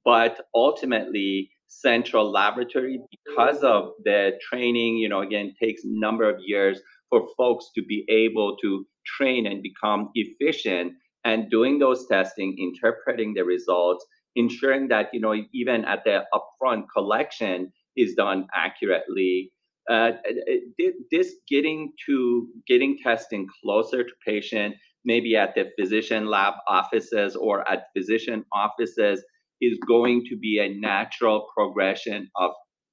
but 0.03 0.41
ultimately 0.53 1.51
central 1.67 2.31
laboratory 2.31 2.99
because 3.11 3.63
of 3.63 3.91
the 4.03 4.31
training, 4.49 4.97
you 4.97 5.09
know, 5.09 5.21
again, 5.21 5.53
takes 5.61 5.81
number 5.85 6.29
of 6.29 6.37
years 6.45 6.79
for 7.09 7.27
folks 7.37 7.69
to 7.75 7.83
be 7.83 8.05
able 8.09 8.57
to 8.57 8.85
train 9.05 9.47
and 9.47 9.61
become 9.63 10.09
efficient 10.15 10.93
and 11.23 11.49
doing 11.49 11.79
those 11.79 12.07
testing, 12.07 12.55
interpreting 12.57 13.33
the 13.33 13.43
results, 13.43 14.05
ensuring 14.35 14.87
that, 14.87 15.09
you 15.13 15.19
know, 15.19 15.35
even 15.53 15.83
at 15.85 16.03
the 16.03 16.23
upfront 16.33 16.83
collection 16.95 17.71
is 17.95 18.13
done 18.15 18.47
accurately. 18.53 19.51
Uh, 19.89 20.11
this 21.11 21.35
getting 21.49 21.93
to 22.05 22.47
getting 22.67 22.97
testing 23.01 23.47
closer 23.61 24.03
to 24.03 24.11
patient, 24.25 24.75
maybe 25.05 25.35
at 25.35 25.55
the 25.55 25.65
physician 25.79 26.25
lab 26.27 26.53
offices 26.67 27.35
or 27.35 27.67
at 27.69 27.85
physician 27.95 28.43
offices, 28.51 29.23
is 29.61 29.77
going 29.87 30.23
to 30.29 30.37
be 30.37 30.59
a 30.59 30.79
natural 30.79 31.47
progression 31.55 32.29
of 32.35 32.51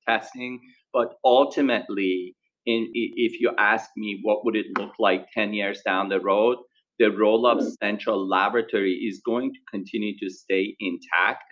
testing. 0.09 0.61
But 0.93 1.15
ultimately, 1.25 2.37
in, 2.67 2.89
if 2.95 3.41
you 3.41 3.53
ask 3.59 3.91
me 3.97 4.21
what 4.23 4.45
would 4.45 4.57
it 4.57 4.67
look 4.79 4.93
like 4.99 5.27
10 5.35 5.53
years 5.53 5.81
down 5.85 6.09
the 6.09 6.21
road, 6.21 6.59
the 6.99 7.11
role 7.11 7.47
of 7.47 7.67
central 7.83 8.29
laboratory 8.29 8.93
is 8.93 9.21
going 9.27 9.53
to 9.53 9.59
continue 9.71 10.15
to 10.19 10.31
stay 10.31 10.77
intact. 10.79 11.45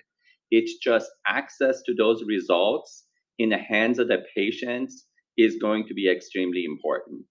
It's 0.50 0.76
just 0.76 1.11
access 1.26 1.83
to 1.87 1.95
those 1.95 2.23
results 2.26 3.04
in 3.38 3.49
the 3.49 3.59
hands 3.59 3.99
of 3.99 4.09
the 4.09 4.19
patients 4.37 5.07
is 5.37 5.57
going 5.57 5.87
to 5.88 5.95
be 5.95 6.11
extremely 6.11 6.64
important. 6.64 7.25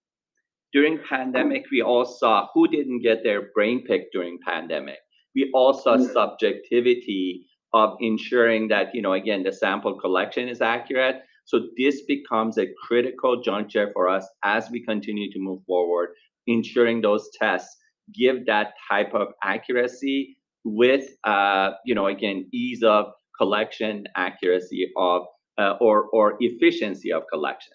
During 0.72 0.98
pandemic, 1.08 1.64
we 1.70 1.82
all 1.82 2.04
saw 2.04 2.48
who 2.52 2.66
didn't 2.68 3.02
get 3.02 3.22
their 3.22 3.50
brain 3.54 3.84
picked 3.86 4.12
during 4.12 4.38
pandemic. 4.46 4.98
We 5.34 5.50
all 5.54 5.74
saw 5.74 5.96
mm. 5.96 6.12
subjectivity 6.12 7.46
of 7.74 7.96
ensuring 8.00 8.68
that, 8.68 8.94
you 8.94 9.02
know, 9.02 9.14
again, 9.14 9.42
the 9.42 9.52
sample 9.52 9.98
collection 9.98 10.48
is 10.48 10.60
accurate. 10.60 11.22
So 11.44 11.60
this 11.76 12.02
becomes 12.02 12.58
a 12.58 12.66
critical 12.86 13.42
juncture 13.42 13.90
for 13.92 14.08
us 14.08 14.26
as 14.44 14.70
we 14.70 14.84
continue 14.84 15.32
to 15.32 15.38
move 15.38 15.60
forward, 15.66 16.10
ensuring 16.46 17.00
those 17.00 17.28
tests 17.40 17.76
give 18.14 18.46
that 18.46 18.74
type 18.90 19.14
of 19.14 19.28
accuracy 19.42 20.36
with, 20.64 21.08
uh, 21.24 21.70
you 21.84 21.94
know, 21.94 22.06
again, 22.06 22.48
ease 22.52 22.82
of 22.82 23.06
collection, 23.36 24.04
accuracy 24.16 24.90
of, 24.96 25.22
uh, 25.58 25.74
or 25.80 26.04
or 26.12 26.36
efficiency 26.40 27.12
of 27.12 27.22
collection. 27.32 27.72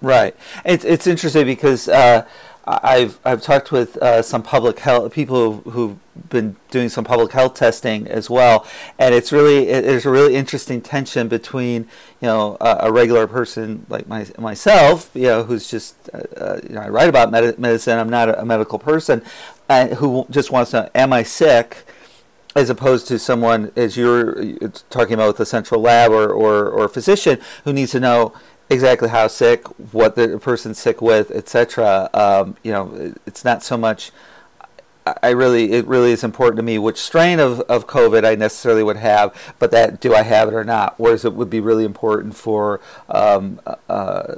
Right. 0.00 0.34
It's 0.64 0.84
it's 0.84 1.06
interesting 1.06 1.46
because 1.46 1.88
uh, 1.88 2.26
I've 2.64 3.18
I've 3.24 3.42
talked 3.42 3.72
with 3.72 3.96
uh, 3.96 4.22
some 4.22 4.42
public 4.42 4.78
health 4.78 5.12
people 5.12 5.62
who've 5.62 5.98
been 6.28 6.56
doing 6.70 6.88
some 6.88 7.04
public 7.04 7.32
health 7.32 7.54
testing 7.54 8.06
as 8.06 8.30
well, 8.30 8.66
and 8.98 9.14
it's 9.14 9.32
really 9.32 9.64
there's 9.64 10.06
a 10.06 10.10
really 10.10 10.36
interesting 10.36 10.80
tension 10.80 11.26
between 11.26 11.88
you 12.20 12.28
know 12.28 12.56
a, 12.60 12.76
a 12.82 12.92
regular 12.92 13.26
person 13.26 13.84
like 13.88 14.06
my, 14.06 14.26
myself, 14.38 15.10
you 15.12 15.22
know, 15.22 15.42
who's 15.42 15.68
just 15.68 15.96
uh, 16.14 16.18
uh 16.36 16.60
you 16.62 16.74
know 16.76 16.82
I 16.82 16.88
write 16.88 17.08
about 17.08 17.32
med- 17.32 17.58
medicine. 17.58 17.98
I'm 17.98 18.10
not 18.10 18.28
a, 18.28 18.40
a 18.40 18.44
medical 18.44 18.78
person, 18.78 19.22
and 19.68 19.94
who 19.94 20.26
just 20.30 20.52
wants 20.52 20.70
to 20.70 20.82
know, 20.82 20.90
am 20.94 21.12
I 21.12 21.24
sick? 21.24 21.84
as 22.54 22.68
opposed 22.68 23.08
to 23.08 23.18
someone 23.18 23.72
as 23.76 23.96
you're 23.96 24.44
talking 24.90 25.14
about 25.14 25.28
with 25.28 25.38
the 25.38 25.46
central 25.46 25.80
lab 25.80 26.10
or, 26.10 26.30
or, 26.30 26.68
or 26.68 26.86
physician 26.86 27.40
who 27.64 27.72
needs 27.72 27.92
to 27.92 28.00
know 28.00 28.34
exactly 28.72 29.08
how 29.08 29.26
sick, 29.26 29.66
what 29.92 30.16
the 30.16 30.38
person's 30.38 30.78
sick 30.78 31.00
with, 31.00 31.30
etc. 31.30 32.10
Um, 32.14 32.56
you 32.62 32.72
know, 32.72 33.14
it's 33.26 33.44
not 33.44 33.62
so 33.62 33.76
much. 33.76 34.10
I 35.22 35.30
really, 35.30 35.72
it 35.72 35.84
really 35.86 36.12
is 36.12 36.22
important 36.22 36.58
to 36.58 36.62
me 36.62 36.78
which 36.78 36.98
strain 36.98 37.40
of, 37.40 37.60
of 37.62 37.88
COVID 37.88 38.24
I 38.24 38.36
necessarily 38.36 38.84
would 38.84 38.98
have, 38.98 39.34
but 39.58 39.72
that 39.72 40.00
do 40.00 40.14
I 40.14 40.22
have 40.22 40.46
it 40.46 40.54
or 40.54 40.62
not? 40.62 40.94
Whereas 40.96 41.24
it 41.24 41.34
would 41.34 41.50
be 41.50 41.58
really 41.58 41.84
important 41.84 42.36
for 42.36 42.80
um, 43.08 43.60
uh, 43.88 44.36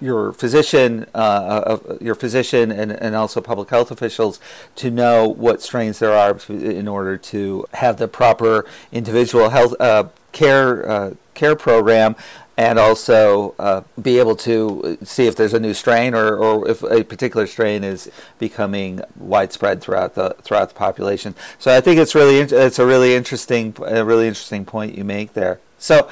your 0.00 0.32
physician, 0.32 1.06
uh, 1.14 1.18
uh, 1.18 1.96
your 2.00 2.14
physician, 2.14 2.70
and, 2.70 2.92
and 2.92 3.16
also 3.16 3.40
public 3.40 3.70
health 3.70 3.90
officials 3.90 4.38
to 4.76 4.90
know 4.90 5.26
what 5.26 5.62
strains 5.62 5.98
there 5.98 6.12
are 6.12 6.38
in 6.48 6.86
order 6.86 7.16
to 7.16 7.66
have 7.74 7.96
the 7.96 8.06
proper 8.06 8.66
individual 8.92 9.48
health 9.50 9.74
uh, 9.80 10.04
care 10.34 10.86
uh, 10.86 11.10
care 11.32 11.56
program 11.56 12.14
and 12.56 12.78
also 12.78 13.54
uh, 13.58 13.82
be 14.00 14.18
able 14.18 14.36
to 14.36 14.96
see 15.02 15.26
if 15.26 15.34
there's 15.34 15.54
a 15.54 15.58
new 15.58 15.74
strain 15.74 16.14
or, 16.14 16.36
or 16.36 16.68
if 16.68 16.82
a 16.84 17.02
particular 17.02 17.46
strain 17.46 17.82
is 17.82 18.10
becoming 18.38 19.00
widespread 19.16 19.80
throughout 19.80 20.14
the 20.14 20.36
throughout 20.42 20.68
the 20.68 20.74
population. 20.74 21.34
So 21.58 21.74
I 21.74 21.80
think 21.80 21.98
it's 21.98 22.14
really 22.14 22.38
it's 22.38 22.78
a 22.78 22.86
really 22.86 23.14
interesting 23.14 23.74
a 23.84 24.04
really 24.04 24.28
interesting 24.28 24.64
point 24.64 24.96
you 24.96 25.04
make 25.04 25.32
there. 25.32 25.60
So 25.78 26.08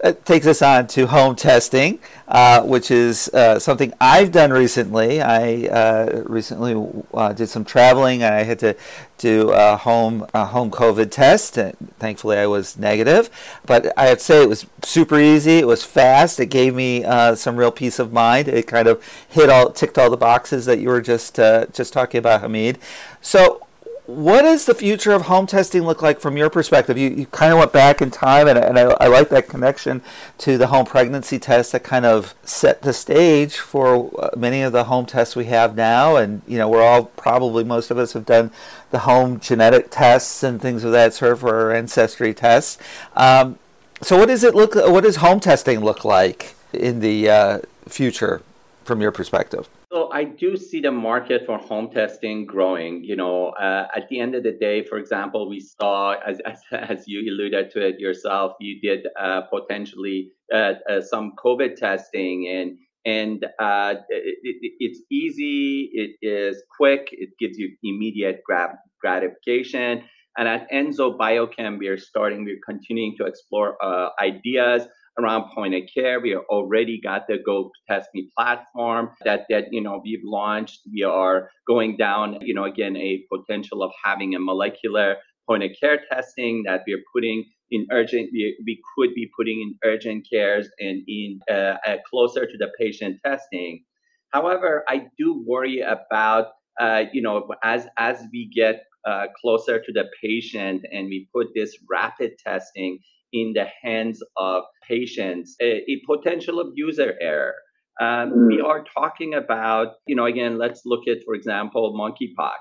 it 0.00 0.24
takes 0.26 0.46
us 0.46 0.60
on 0.60 0.86
to 0.88 1.06
home 1.06 1.36
testing, 1.36 1.98
uh, 2.28 2.62
which 2.62 2.90
is 2.90 3.28
uh, 3.28 3.58
something 3.58 3.94
I've 4.00 4.30
done 4.30 4.52
recently. 4.52 5.22
I 5.22 5.66
uh, 5.66 6.22
recently 6.26 7.04
uh, 7.14 7.32
did 7.32 7.48
some 7.48 7.64
traveling, 7.64 8.22
and 8.22 8.34
I 8.34 8.42
had 8.42 8.58
to 8.58 8.76
do 9.18 9.50
a 9.52 9.76
home 9.76 10.26
a 10.34 10.44
home 10.46 10.70
COVID 10.70 11.10
test. 11.10 11.56
And 11.56 11.74
thankfully, 11.98 12.36
I 12.36 12.46
was 12.46 12.76
negative. 12.76 13.30
But 13.64 13.96
I 13.98 14.10
would 14.10 14.20
say, 14.20 14.42
it 14.42 14.48
was 14.48 14.66
super 14.82 15.18
easy. 15.18 15.58
It 15.58 15.66
was 15.66 15.82
fast. 15.82 16.40
It 16.40 16.46
gave 16.46 16.74
me 16.74 17.04
uh, 17.04 17.34
some 17.34 17.56
real 17.56 17.72
peace 17.72 17.98
of 17.98 18.12
mind. 18.12 18.48
It 18.48 18.66
kind 18.66 18.88
of 18.88 19.02
hit 19.28 19.48
all 19.48 19.72
ticked 19.72 19.98
all 19.98 20.10
the 20.10 20.16
boxes 20.16 20.66
that 20.66 20.78
you 20.78 20.88
were 20.88 21.00
just 21.00 21.38
uh, 21.38 21.66
just 21.72 21.92
talking 21.92 22.18
about, 22.18 22.42
Hamid. 22.42 22.78
So 23.22 23.65
what 24.06 24.42
does 24.42 24.66
the 24.66 24.74
future 24.74 25.12
of 25.12 25.22
home 25.22 25.46
testing 25.46 25.82
look 25.82 26.00
like 26.00 26.20
from 26.20 26.36
your 26.36 26.48
perspective? 26.48 26.96
You, 26.96 27.10
you 27.10 27.26
kind 27.26 27.52
of 27.52 27.58
went 27.58 27.72
back 27.72 28.00
in 28.00 28.10
time, 28.10 28.46
and, 28.46 28.56
and 28.56 28.78
I, 28.78 28.82
I, 29.00 29.06
like 29.08 29.30
that 29.30 29.48
connection 29.48 30.00
to 30.38 30.56
the 30.56 30.68
home 30.68 30.86
pregnancy 30.86 31.40
test 31.40 31.72
that 31.72 31.82
kind 31.82 32.06
of 32.06 32.34
set 32.44 32.82
the 32.82 32.92
stage 32.92 33.56
for 33.56 34.12
uh, 34.22 34.30
many 34.36 34.62
of 34.62 34.72
the 34.72 34.84
home 34.84 35.06
tests 35.06 35.34
we 35.34 35.46
have 35.46 35.74
now. 35.74 36.16
And, 36.16 36.42
you 36.46 36.56
know, 36.56 36.68
we're 36.68 36.82
all 36.82 37.06
probably, 37.06 37.64
most 37.64 37.90
of 37.90 37.98
us 37.98 38.12
have 38.12 38.24
done 38.24 38.52
the 38.92 39.00
home 39.00 39.40
genetic 39.40 39.88
tests 39.90 40.44
and 40.44 40.62
things 40.62 40.84
of 40.84 40.92
that 40.92 41.12
sort 41.12 41.40
for 41.40 41.54
our 41.54 41.74
ancestry 41.74 42.32
tests. 42.32 42.78
Um, 43.16 43.58
so, 44.02 44.18
what 44.18 44.26
does 44.26 44.44
it 44.44 44.54
look? 44.54 44.74
What 44.74 45.04
does 45.04 45.16
home 45.16 45.40
testing 45.40 45.80
look 45.80 46.04
like 46.04 46.54
in 46.72 47.00
the 47.00 47.30
uh, 47.30 47.58
future 47.88 48.42
from 48.84 49.00
your 49.00 49.10
perspective? 49.10 49.68
So 49.92 50.10
I 50.12 50.24
do 50.24 50.56
see 50.56 50.80
the 50.80 50.90
market 50.90 51.46
for 51.46 51.58
home 51.58 51.90
testing 51.90 52.44
growing. 52.44 53.04
You 53.04 53.14
know, 53.14 53.50
uh, 53.50 53.86
at 53.94 54.08
the 54.08 54.18
end 54.18 54.34
of 54.34 54.42
the 54.42 54.50
day, 54.50 54.82
for 54.82 54.98
example, 54.98 55.48
we 55.48 55.60
saw, 55.60 56.14
as 56.26 56.40
as, 56.40 56.60
as 56.72 57.04
you 57.06 57.20
alluded 57.32 57.70
to 57.70 57.86
it 57.86 58.00
yourself, 58.00 58.54
you 58.58 58.80
did 58.80 59.06
uh, 59.18 59.42
potentially 59.42 60.32
uh, 60.52 60.74
uh 60.90 61.00
some 61.00 61.32
COVID 61.38 61.76
testing, 61.76 62.48
and 62.48 62.78
and 63.06 63.44
uh, 63.60 63.94
it, 64.08 64.38
it, 64.42 64.72
it's 64.80 65.00
easy, 65.12 65.90
it 65.92 66.16
is 66.20 66.60
quick, 66.76 67.08
it 67.12 67.30
gives 67.38 67.56
you 67.56 67.70
immediate 67.84 68.40
grab, 68.44 68.70
gratification. 69.00 70.02
And 70.36 70.48
at 70.48 70.68
Enzo 70.70 71.16
Biochem, 71.16 71.78
we 71.78 71.86
are 71.86 71.96
starting, 71.96 72.44
we're 72.44 72.60
continuing 72.66 73.16
to 73.18 73.24
explore 73.24 73.82
uh, 73.82 74.08
ideas 74.20 74.88
around 75.18 75.50
point 75.54 75.74
of 75.74 75.82
care. 75.92 76.20
We 76.20 76.36
already 76.36 77.00
got 77.00 77.26
the 77.26 77.38
Go 77.44 77.70
Test 77.88 78.08
Me 78.14 78.28
platform 78.36 79.10
that 79.24 79.46
that 79.50 79.64
you 79.70 79.80
know 79.80 80.00
we've 80.04 80.24
launched. 80.24 80.80
We 80.92 81.02
are 81.02 81.50
going 81.66 81.96
down, 81.96 82.38
you 82.42 82.54
know, 82.54 82.64
again 82.64 82.96
a 82.96 83.24
potential 83.32 83.82
of 83.82 83.92
having 84.04 84.34
a 84.34 84.38
molecular 84.38 85.16
point 85.48 85.62
of 85.62 85.70
care 85.80 86.00
testing 86.10 86.64
that 86.66 86.82
we 86.86 86.94
are 86.94 87.02
putting 87.14 87.44
in 87.70 87.86
urgent. 87.92 88.30
We, 88.32 88.56
we 88.66 88.80
could 88.96 89.14
be 89.14 89.30
putting 89.36 89.60
in 89.60 89.90
urgent 89.90 90.26
cares 90.30 90.68
and 90.78 91.02
in 91.08 91.40
uh, 91.50 91.76
uh, 91.86 91.96
closer 92.08 92.46
to 92.46 92.58
the 92.58 92.70
patient 92.78 93.18
testing. 93.24 93.84
However, 94.32 94.84
I 94.88 95.06
do 95.18 95.42
worry 95.46 95.80
about 95.80 96.48
uh, 96.80 97.04
you 97.12 97.22
know 97.22 97.48
as 97.62 97.86
as 97.96 98.22
we 98.32 98.50
get 98.54 98.84
uh, 99.06 99.26
closer 99.40 99.78
to 99.78 99.92
the 99.92 100.04
patient 100.20 100.84
and 100.92 101.06
we 101.06 101.28
put 101.32 101.48
this 101.54 101.76
rapid 101.88 102.32
testing 102.44 102.98
in 103.32 103.52
the 103.54 103.66
hands 103.82 104.22
of 104.36 104.64
patients, 104.86 105.56
a, 105.60 105.82
a 105.90 106.00
potential 106.06 106.60
of 106.60 106.68
user 106.74 107.14
error. 107.20 107.54
Um, 108.00 108.32
mm. 108.32 108.48
We 108.48 108.60
are 108.60 108.84
talking 108.96 109.34
about, 109.34 109.94
you 110.06 110.14
know, 110.14 110.26
again, 110.26 110.58
let's 110.58 110.82
look 110.84 111.08
at, 111.08 111.18
for 111.24 111.34
example, 111.34 111.94
monkeypox. 111.94 112.58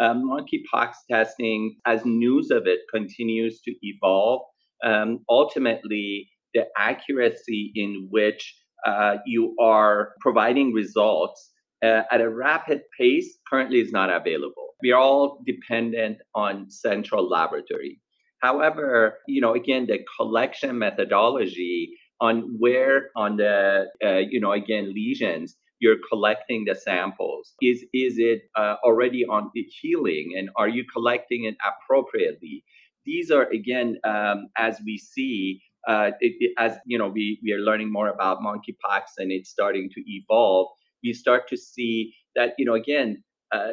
Um, 0.00 0.22
monkeypox 0.24 0.92
testing, 1.10 1.76
as 1.86 2.00
news 2.04 2.50
of 2.50 2.66
it 2.66 2.80
continues 2.92 3.60
to 3.62 3.74
evolve, 3.82 4.42
um, 4.82 5.18
ultimately, 5.28 6.30
the 6.54 6.64
accuracy 6.76 7.70
in 7.74 8.08
which 8.10 8.54
uh, 8.86 9.16
you 9.26 9.54
are 9.60 10.12
providing 10.20 10.72
results 10.72 11.50
uh, 11.84 12.02
at 12.10 12.20
a 12.20 12.30
rapid 12.30 12.80
pace 12.98 13.38
currently 13.48 13.80
is 13.80 13.92
not 13.92 14.10
available. 14.10 14.74
We 14.82 14.92
are 14.92 15.00
all 15.00 15.42
dependent 15.46 16.18
on 16.34 16.70
central 16.70 17.28
laboratory. 17.28 18.00
However, 18.40 19.18
you 19.26 19.40
know, 19.40 19.54
again, 19.54 19.86
the 19.86 20.00
collection 20.16 20.78
methodology 20.78 21.96
on 22.20 22.56
where 22.58 23.10
on 23.16 23.36
the, 23.36 23.86
uh, 24.04 24.18
you 24.18 24.40
know, 24.40 24.52
again, 24.52 24.92
lesions 24.94 25.56
you're 25.80 25.96
collecting 26.08 26.64
the 26.66 26.74
samples? 26.74 27.54
Is 27.60 27.84
is 27.92 28.18
it 28.18 28.42
uh, 28.54 28.76
already 28.84 29.24
on 29.24 29.50
the 29.54 29.62
healing, 29.62 30.34
and 30.38 30.50
are 30.56 30.68
you 30.68 30.84
collecting 30.92 31.44
it 31.44 31.56
appropriately? 31.66 32.64
These 33.06 33.30
are 33.30 33.44
again, 33.48 33.98
um, 34.04 34.48
as 34.58 34.78
we 34.84 34.98
see, 34.98 35.62
uh, 35.88 36.10
it, 36.20 36.34
it, 36.38 36.52
as 36.58 36.76
you 36.86 36.98
know, 36.98 37.08
we 37.08 37.40
we 37.42 37.52
are 37.52 37.60
learning 37.60 37.90
more 37.90 38.08
about 38.08 38.40
monkeypox, 38.40 39.02
and 39.18 39.32
it's 39.32 39.50
starting 39.50 39.90
to 39.94 40.02
evolve. 40.06 40.68
We 41.02 41.14
start 41.14 41.48
to 41.48 41.56
see 41.56 42.14
that 42.36 42.52
you 42.58 42.66
know 42.66 42.74
again, 42.74 43.24
uh, 43.50 43.72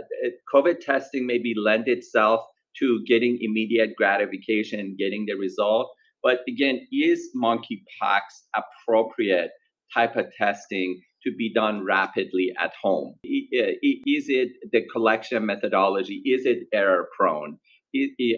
COVID 0.54 0.80
testing 0.80 1.28
maybe 1.28 1.54
lend 1.56 1.90
itself 1.90 2.42
to 2.80 3.04
getting 3.08 3.38
immediate 3.42 3.96
gratification, 3.96 4.96
getting 4.98 5.26
the 5.26 5.36
result. 5.36 5.90
But 6.24 6.40
again, 6.48 6.88
is 6.92 7.30
monkeypox 7.36 8.22
appropriate 8.56 9.52
type 9.94 10.16
of 10.16 10.26
testing 10.38 11.00
to 11.24 11.32
be 11.36 11.54
done 11.54 11.84
rapidly 11.84 12.54
at 12.60 12.72
home? 12.82 13.16
Is 13.24 14.26
it 14.30 14.50
the 14.72 14.82
collection 14.92 15.46
methodology? 15.46 16.22
Is 16.26 16.46
it 16.46 16.68
error 16.74 17.08
prone? 17.18 17.58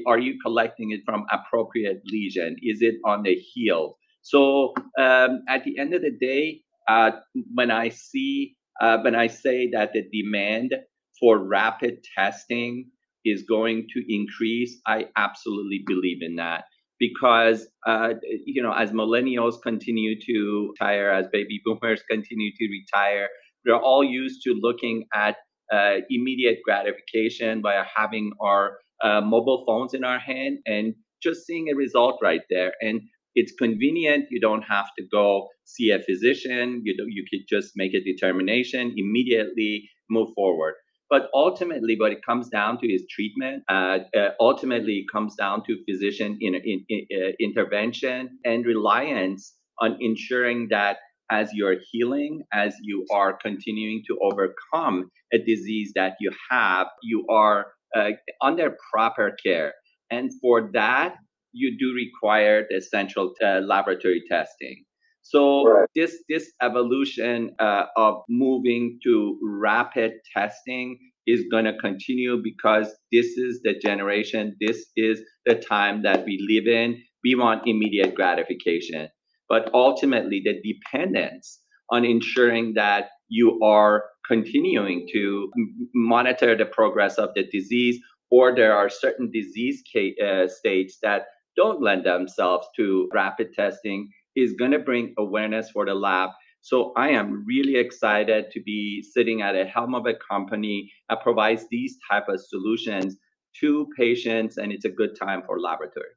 Are 0.07 0.19
you 0.19 0.35
collecting 0.41 0.91
it 0.91 1.01
from 1.05 1.25
appropriate 1.31 2.01
lesion? 2.05 2.55
Is 2.61 2.81
it 2.81 2.95
on 3.05 3.23
the 3.23 3.35
heel? 3.35 3.97
So 4.21 4.73
um, 4.99 5.43
at 5.47 5.63
the 5.63 5.77
end 5.77 5.93
of 5.93 6.01
the 6.01 6.11
day, 6.11 6.61
uh, 6.87 7.11
when 7.53 7.71
I 7.71 7.89
see 7.89 8.55
uh, 8.81 8.97
when 9.01 9.15
I 9.15 9.27
say 9.27 9.69
that 9.71 9.93
the 9.93 10.03
demand 10.11 10.73
for 11.19 11.37
rapid 11.37 11.99
testing 12.17 12.89
is 13.25 13.43
going 13.43 13.87
to 13.93 14.03
increase, 14.07 14.79
I 14.87 15.05
absolutely 15.15 15.83
believe 15.85 16.19
in 16.21 16.35
that 16.35 16.65
because 16.99 17.67
uh, 17.87 18.13
you 18.45 18.61
know 18.61 18.73
as 18.73 18.91
millennials 18.91 19.55
continue 19.61 20.19
to 20.19 20.73
retire, 20.79 21.09
as 21.09 21.27
baby 21.31 21.61
boomers 21.65 22.01
continue 22.09 22.51
to 22.57 22.67
retire, 22.69 23.29
we're 23.65 23.77
all 23.77 24.03
used 24.03 24.41
to 24.43 24.53
looking 24.53 25.05
at 25.13 25.37
uh, 25.71 25.97
immediate 26.09 26.59
gratification 26.65 27.61
by 27.61 27.83
having 27.95 28.31
our 28.41 28.77
uh, 29.03 29.21
mobile 29.21 29.63
phones 29.65 29.93
in 29.93 30.03
our 30.03 30.19
hand 30.19 30.57
and 30.65 30.93
just 31.21 31.45
seeing 31.45 31.69
a 31.69 31.75
result 31.75 32.19
right 32.21 32.41
there. 32.49 32.73
And 32.81 33.01
it's 33.35 33.53
convenient. 33.53 34.25
You 34.31 34.39
don't 34.39 34.63
have 34.63 34.87
to 34.97 35.05
go 35.11 35.47
see 35.65 35.91
a 35.91 35.99
physician. 35.99 36.81
You 36.83 36.97
do, 36.97 37.05
you 37.07 37.23
could 37.29 37.45
just 37.47 37.73
make 37.75 37.93
a 37.93 38.03
determination 38.03 38.93
immediately, 38.97 39.89
move 40.09 40.29
forward. 40.35 40.73
But 41.09 41.29
ultimately, 41.33 41.95
what 41.99 42.11
it 42.11 42.23
comes 42.23 42.49
down 42.49 42.79
to 42.79 42.87
is 42.87 43.03
treatment. 43.09 43.63
Uh, 43.67 43.99
uh, 44.15 44.29
ultimately, 44.39 44.99
it 44.99 45.05
comes 45.11 45.35
down 45.35 45.63
to 45.65 45.83
physician 45.89 46.37
in, 46.39 46.55
in, 46.55 46.85
in, 46.87 47.07
uh, 47.11 47.31
intervention 47.39 48.37
and 48.45 48.65
reliance 48.65 49.55
on 49.79 49.97
ensuring 49.99 50.67
that 50.69 50.97
as 51.31 51.49
you're 51.53 51.77
healing, 51.91 52.43
as 52.53 52.75
you 52.81 53.05
are 53.11 53.33
continuing 53.33 54.03
to 54.07 54.17
overcome 54.21 55.09
a 55.33 55.37
disease 55.37 55.91
that 55.95 56.13
you 56.19 56.31
have, 56.49 56.87
you 57.03 57.25
are 57.29 57.67
uh, 57.95 58.11
under 58.41 58.75
proper 58.91 59.35
care. 59.43 59.73
And 60.11 60.31
for 60.41 60.69
that, 60.73 61.15
you 61.51 61.77
do 61.77 61.93
require 61.93 62.65
the 62.69 62.77
essential 62.77 63.33
uh, 63.43 63.59
laboratory 63.59 64.23
testing. 64.29 64.85
So 65.29 65.67
right. 65.67 65.87
this 65.95 66.23
this 66.27 66.51
evolution 66.59 67.51
uh, 67.59 67.83
of 67.95 68.23
moving 68.27 68.99
to 69.03 69.37
rapid 69.43 70.13
testing 70.35 70.97
is 71.27 71.43
going 71.51 71.65
to 71.65 71.77
continue 71.77 72.41
because 72.43 72.87
this 73.11 73.37
is 73.37 73.61
the 73.63 73.75
generation, 73.75 74.55
this 74.59 74.87
is 74.95 75.21
the 75.45 75.53
time 75.53 76.01
that 76.01 76.25
we 76.25 76.43
live 76.49 76.67
in. 76.67 76.99
We 77.23 77.35
want 77.35 77.67
immediate 77.67 78.15
gratification, 78.15 79.09
but 79.47 79.69
ultimately 79.71 80.41
the 80.43 80.59
dependence 80.63 81.59
on 81.91 82.05
ensuring 82.05 82.73
that 82.75 83.09
you 83.27 83.59
are 83.63 84.05
continuing 84.27 85.07
to 85.13 85.51
monitor 85.93 86.57
the 86.57 86.65
progress 86.65 87.19
of 87.19 87.29
the 87.35 87.43
disease, 87.51 87.99
or 88.31 88.55
there 88.55 88.75
are 88.75 88.89
certain 88.89 89.29
disease 89.31 89.83
case, 89.93 90.15
uh, 90.19 90.47
states 90.47 90.97
that 91.03 91.25
don't 91.55 91.83
lend 91.83 92.05
themselves 92.05 92.65
to 92.77 93.09
rapid 93.13 93.53
testing 93.53 94.09
is 94.41 94.53
going 94.53 94.71
to 94.71 94.79
bring 94.79 95.13
awareness 95.17 95.69
for 95.71 95.85
the 95.85 95.93
lab. 95.93 96.29
So 96.61 96.91
I 96.97 97.09
am 97.09 97.45
really 97.45 97.75
excited 97.77 98.51
to 98.51 98.61
be 98.61 99.01
sitting 99.01 99.41
at 99.41 99.55
a 99.55 99.65
helm 99.65 99.95
of 99.95 100.05
a 100.05 100.13
company 100.13 100.91
that 101.09 101.21
provides 101.23 101.65
these 101.71 101.97
type 102.09 102.27
of 102.27 102.41
solutions 102.41 103.17
to 103.61 103.87
patients, 103.97 104.57
and 104.57 104.71
it's 104.71 104.85
a 104.85 104.89
good 104.89 105.17
time 105.19 105.41
for 105.45 105.59
laboratory. 105.59 106.09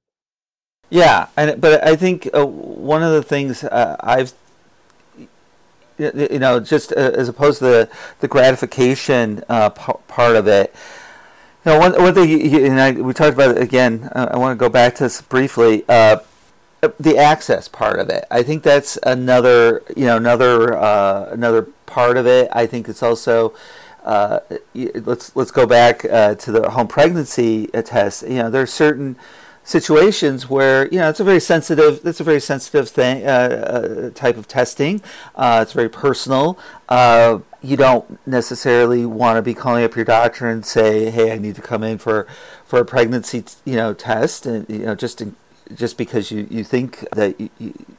Yeah, 0.90 1.28
and 1.36 1.60
but 1.60 1.84
I 1.86 1.96
think 1.96 2.28
uh, 2.34 2.44
one 2.44 3.02
of 3.02 3.12
the 3.12 3.22
things 3.22 3.64
uh, 3.64 3.96
I've 4.00 4.34
you 5.98 6.38
know 6.38 6.60
just 6.60 6.92
uh, 6.92 7.12
as 7.14 7.28
opposed 7.28 7.60
to 7.60 7.64
the 7.64 7.90
the 8.20 8.28
gratification 8.28 9.42
uh, 9.48 9.70
p- 9.70 9.92
part 10.08 10.36
of 10.36 10.46
it. 10.46 10.74
You 11.64 11.72
know, 11.72 11.78
one, 11.78 11.92
one 11.92 12.12
thing, 12.12 12.54
and 12.66 12.80
I, 12.80 12.90
we 12.90 13.12
talked 13.14 13.34
about 13.34 13.56
it 13.56 13.62
again. 13.62 14.10
Uh, 14.14 14.30
I 14.32 14.36
want 14.36 14.58
to 14.58 14.60
go 14.60 14.68
back 14.68 14.96
to 14.96 15.04
this 15.04 15.22
briefly. 15.22 15.84
Uh, 15.88 16.18
the 16.98 17.16
access 17.16 17.68
part 17.68 18.00
of 18.00 18.08
it. 18.08 18.24
I 18.30 18.42
think 18.42 18.62
that's 18.62 18.98
another, 19.04 19.82
you 19.96 20.06
know, 20.06 20.16
another 20.16 20.76
uh, 20.76 21.28
another 21.30 21.62
part 21.86 22.16
of 22.16 22.26
it. 22.26 22.48
I 22.52 22.66
think 22.66 22.88
it's 22.88 23.02
also 23.02 23.54
uh, 24.04 24.40
let's 24.74 25.34
let's 25.36 25.52
go 25.52 25.66
back 25.66 26.04
uh, 26.04 26.34
to 26.34 26.52
the 26.52 26.70
home 26.70 26.88
pregnancy 26.88 27.68
test. 27.68 28.22
You 28.22 28.36
know, 28.36 28.50
there 28.50 28.62
are 28.62 28.66
certain 28.66 29.16
situations 29.64 30.50
where 30.50 30.88
you 30.88 30.98
know 30.98 31.08
it's 31.08 31.20
a 31.20 31.24
very 31.24 31.38
sensitive 31.38 32.04
it's 32.04 32.18
a 32.18 32.24
very 32.24 32.40
sensitive 32.40 32.88
thing 32.88 33.24
uh, 33.24 33.30
uh, 33.30 34.10
type 34.10 34.36
of 34.36 34.48
testing 34.48 35.00
uh, 35.36 35.60
it's 35.62 35.72
very 35.72 35.88
personal 35.88 36.58
uh, 36.88 37.38
you 37.62 37.76
don't 37.76 38.18
necessarily 38.26 39.06
want 39.06 39.36
to 39.36 39.42
be 39.42 39.54
calling 39.54 39.84
up 39.84 39.94
your 39.94 40.04
doctor 40.04 40.48
and 40.48 40.66
say 40.66 41.10
hey 41.10 41.30
i 41.30 41.38
need 41.38 41.54
to 41.54 41.62
come 41.62 41.84
in 41.84 41.96
for 41.96 42.26
for 42.64 42.80
a 42.80 42.84
pregnancy 42.84 43.44
you 43.64 43.76
know 43.76 43.94
test 43.94 44.46
and 44.46 44.68
you 44.68 44.80
know 44.80 44.96
just 44.96 45.20
in 45.20 45.36
just 45.74 45.96
because 45.96 46.30
you, 46.30 46.46
you 46.50 46.64
think 46.64 47.06
that 47.12 47.40
you, 47.40 47.50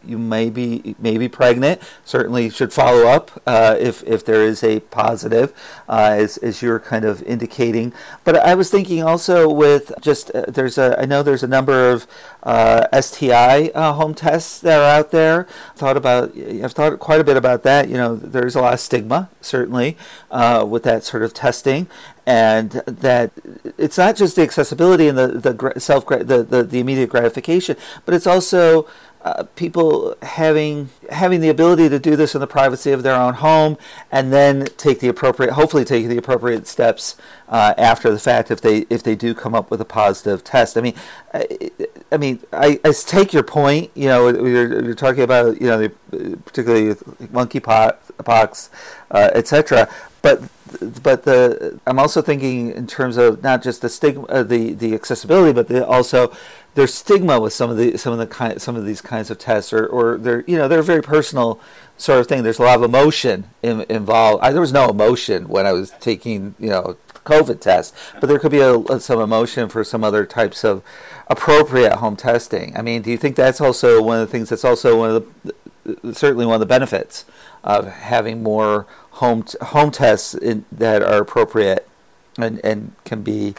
you 0.03 0.17
may 0.17 0.49
be 0.49 0.95
may 0.99 1.17
be 1.17 1.27
pregnant, 1.27 1.81
certainly 2.05 2.49
should 2.49 2.73
follow 2.73 3.07
up 3.07 3.41
uh, 3.45 3.75
if 3.79 4.03
if 4.03 4.25
there 4.25 4.43
is 4.43 4.63
a 4.63 4.79
positive, 4.81 5.53
uh, 5.87 6.15
as 6.17 6.37
as 6.37 6.61
you're 6.61 6.79
kind 6.79 7.05
of 7.05 7.21
indicating. 7.23 7.93
But 8.23 8.37
I 8.37 8.55
was 8.55 8.69
thinking 8.69 9.03
also 9.03 9.49
with 9.51 9.91
just 10.01 10.31
uh, 10.31 10.45
there's 10.47 10.77
a 10.77 10.99
I 10.99 11.05
know 11.05 11.23
there's 11.23 11.43
a 11.43 11.47
number 11.47 11.89
of 11.89 12.07
uh, 12.43 12.87
STI 13.01 13.69
uh, 13.69 13.93
home 13.93 14.13
tests 14.13 14.59
that 14.61 14.79
are 14.79 14.99
out 14.99 15.11
there. 15.11 15.47
Thought 15.75 15.97
about 15.97 16.37
I've 16.37 16.73
thought 16.73 16.99
quite 16.99 17.21
a 17.21 17.23
bit 17.23 17.37
about 17.37 17.63
that. 17.63 17.89
You 17.89 17.97
know, 17.97 18.15
there's 18.15 18.55
a 18.55 18.61
lot 18.61 18.73
of 18.73 18.79
stigma 18.79 19.29
certainly 19.41 19.97
uh, 20.31 20.65
with 20.67 20.83
that 20.83 21.03
sort 21.03 21.23
of 21.23 21.33
testing, 21.33 21.87
and 22.25 22.71
that 22.71 23.31
it's 23.77 23.97
not 23.97 24.15
just 24.15 24.35
the 24.35 24.41
accessibility 24.41 25.07
and 25.07 25.17
the 25.17 25.27
the 25.27 25.79
self 25.79 26.07
the, 26.07 26.43
the 26.43 26.63
the 26.63 26.79
immediate 26.79 27.09
gratification, 27.09 27.75
but 28.05 28.13
it's 28.13 28.27
also 28.27 28.87
uh, 29.23 29.43
people 29.55 30.17
having 30.21 30.89
having 31.09 31.39
the 31.39 31.47
ability 31.47 31.87
to 31.87 31.97
do 31.97 32.15
this 32.15 32.35
in 32.35 32.41
the 32.41 32.47
privacy 32.47 32.91
of 32.91 33.03
their 33.03 33.15
own 33.15 33.35
home, 33.35 33.77
and 34.11 34.33
then 34.33 34.65
take 34.77 34.99
the 34.99 35.07
appropriate, 35.07 35.53
hopefully 35.53 35.85
take 35.85 36.07
the 36.07 36.17
appropriate 36.17 36.67
steps 36.67 37.15
uh, 37.47 37.73
after 37.77 38.11
the 38.11 38.19
fact 38.19 38.51
if 38.51 38.59
they 38.59 38.79
if 38.89 39.01
they 39.01 39.15
do 39.15 39.33
come 39.33 39.55
up 39.55 39.71
with 39.71 39.79
a 39.79 39.85
positive 39.85 40.43
test. 40.43 40.77
I 40.77 40.81
mean, 40.81 40.95
I, 41.33 41.71
I 42.11 42.17
mean, 42.17 42.41
I, 42.51 42.79
I, 42.83 42.91
take 42.91 43.31
your 43.31 43.43
point. 43.43 43.91
You 43.95 44.09
know, 44.09 44.27
you're, 44.27 44.83
you're 44.83 44.93
talking 44.93 45.23
about 45.23 45.61
you 45.61 45.67
know 45.67 45.87
particularly 46.45 46.93
monkeypox, 47.31 48.69
uh, 49.11 49.29
etc. 49.33 49.89
But 50.23 50.41
but 51.03 51.23
the 51.23 51.79
I'm 51.85 51.99
also 51.99 52.21
thinking 52.21 52.71
in 52.71 52.87
terms 52.87 53.17
of 53.17 53.43
not 53.43 53.61
just 53.61 53.81
the 53.81 53.89
stigma, 53.89 54.23
uh, 54.27 54.41
the 54.41 54.73
the 54.73 54.95
accessibility, 54.95 55.51
but 55.51 55.67
the, 55.67 55.85
also 55.85 56.33
there's 56.75 56.93
stigma 56.93 57.41
with 57.41 57.51
some 57.51 57.69
of 57.69 57.75
the 57.75 57.97
some 57.97 58.13
of 58.13 58.19
the 58.19 58.25
kind 58.25 58.59
some 58.61 58.77
of 58.77 58.85
these 58.85 59.01
kinds 59.01 59.29
of 59.29 59.37
tests, 59.37 59.73
or 59.73 59.85
or 59.85 60.17
they're 60.17 60.45
you 60.47 60.57
know 60.57 60.69
they're 60.69 60.81
very 60.81 61.01
personal 61.03 61.59
sort 61.97 62.21
of 62.21 62.27
thing. 62.27 62.41
There's 62.41 62.57
a 62.57 62.63
lot 62.63 62.77
of 62.77 62.83
emotion 62.83 63.49
in, 63.61 63.81
involved. 63.89 64.41
I, 64.43 64.51
there 64.51 64.61
was 64.61 64.71
no 64.71 64.89
emotion 64.89 65.49
when 65.49 65.65
I 65.65 65.73
was 65.73 65.91
taking 65.99 66.55
you 66.57 66.69
know 66.69 66.95
COVID 67.25 67.59
test, 67.59 67.93
but 68.21 68.27
there 68.27 68.39
could 68.39 68.51
be 68.51 68.61
a, 68.61 68.99
some 69.01 69.19
emotion 69.19 69.67
for 69.67 69.83
some 69.83 70.05
other 70.05 70.25
types 70.25 70.63
of 70.63 70.83
appropriate 71.27 71.97
home 71.97 72.15
testing. 72.15 72.77
I 72.77 72.81
mean, 72.81 73.01
do 73.01 73.11
you 73.11 73.17
think 73.17 73.35
that's 73.35 73.59
also 73.59 74.01
one 74.01 74.21
of 74.21 74.27
the 74.27 74.31
things 74.31 74.47
that's 74.47 74.65
also 74.65 74.97
one 74.97 75.09
of 75.09 75.43
the 75.43 76.13
certainly 76.13 76.45
one 76.45 76.55
of 76.55 76.59
the 76.61 76.65
benefits 76.65 77.25
of 77.63 77.87
having 77.87 78.41
more 78.41 78.87
home 79.13 79.43
t- 79.43 79.57
home 79.61 79.91
tests 79.91 80.33
in, 80.33 80.65
that 80.71 81.03
are 81.03 81.21
appropriate 81.21 81.87
and, 82.37 82.59
and 82.63 82.93
can 83.05 83.21
be 83.21 83.55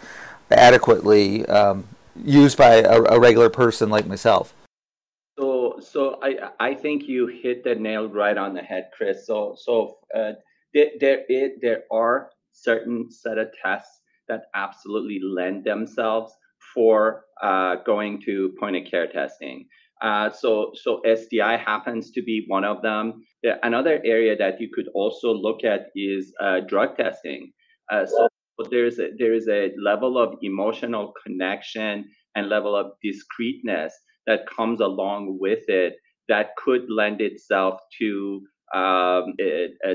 adequately 0.51 1.47
um, 1.47 1.87
used 2.17 2.59
by 2.59 2.75
a, 2.77 3.03
a, 3.03 3.21
regular 3.21 3.49
person 3.49 3.89
like 3.89 4.07
myself. 4.07 4.53
So, 5.39 5.81
so 5.81 6.19
I 6.23 6.51
I 6.61 6.75
think 6.75 7.05
you 7.09 7.27
hit 7.27 7.65
the 7.65 7.75
nail 7.75 8.09
right 8.09 8.37
on 8.37 8.55
the 8.55 8.63
head, 8.63 8.91
Chris. 8.97 9.27
So, 9.27 9.57
so 9.59 9.99
uh, 10.15 10.33
there 10.73 11.21
there, 11.61 11.83
are 11.91 12.31
certain 12.53 13.11
set 13.11 13.39
of 13.39 13.49
tests 13.61 14.01
that 14.29 14.43
absolutely 14.55 15.21
lend 15.23 15.65
themselves 15.65 16.33
for 16.75 17.25
uh, 17.43 17.77
going 17.87 18.21
to 18.23 18.55
point 18.59 18.77
of 18.77 18.91
care 18.91 19.07
testing. 19.07 19.67
Uh, 20.03 20.31
so, 20.31 20.73
so 20.75 21.01
STI 21.05 21.57
happens 21.57 22.11
to 22.11 22.23
be 22.23 22.45
one 22.49 22.65
of 22.65 22.83
them. 22.83 23.25
Another 23.63 24.01
area 24.05 24.37
that 24.37 24.61
you 24.61 24.69
could 24.75 24.89
also 24.95 25.33
look 25.33 25.65
at 25.65 25.87
is 25.95 26.33
uh, 26.43 26.61
drug 26.67 26.97
testing. 26.97 27.53
Uh, 27.91 28.05
so 28.07 28.29
there's 28.71 28.99
a, 28.99 29.09
there 29.19 29.35
is 29.35 29.49
a 29.49 29.71
level 29.83 30.19
of 30.19 30.35
emotional 30.43 31.13
connection 31.25 32.05
and 32.35 32.49
level 32.49 32.77
of 32.77 32.93
discreteness 33.03 33.95
that 34.27 34.41
comes 34.47 34.81
along 34.81 35.39
with 35.41 35.65
it 35.69 35.95
that 36.29 36.57
could 36.57 36.83
lend 36.89 37.21
itself 37.21 37.79
to 38.01 38.41
um, 38.75 39.35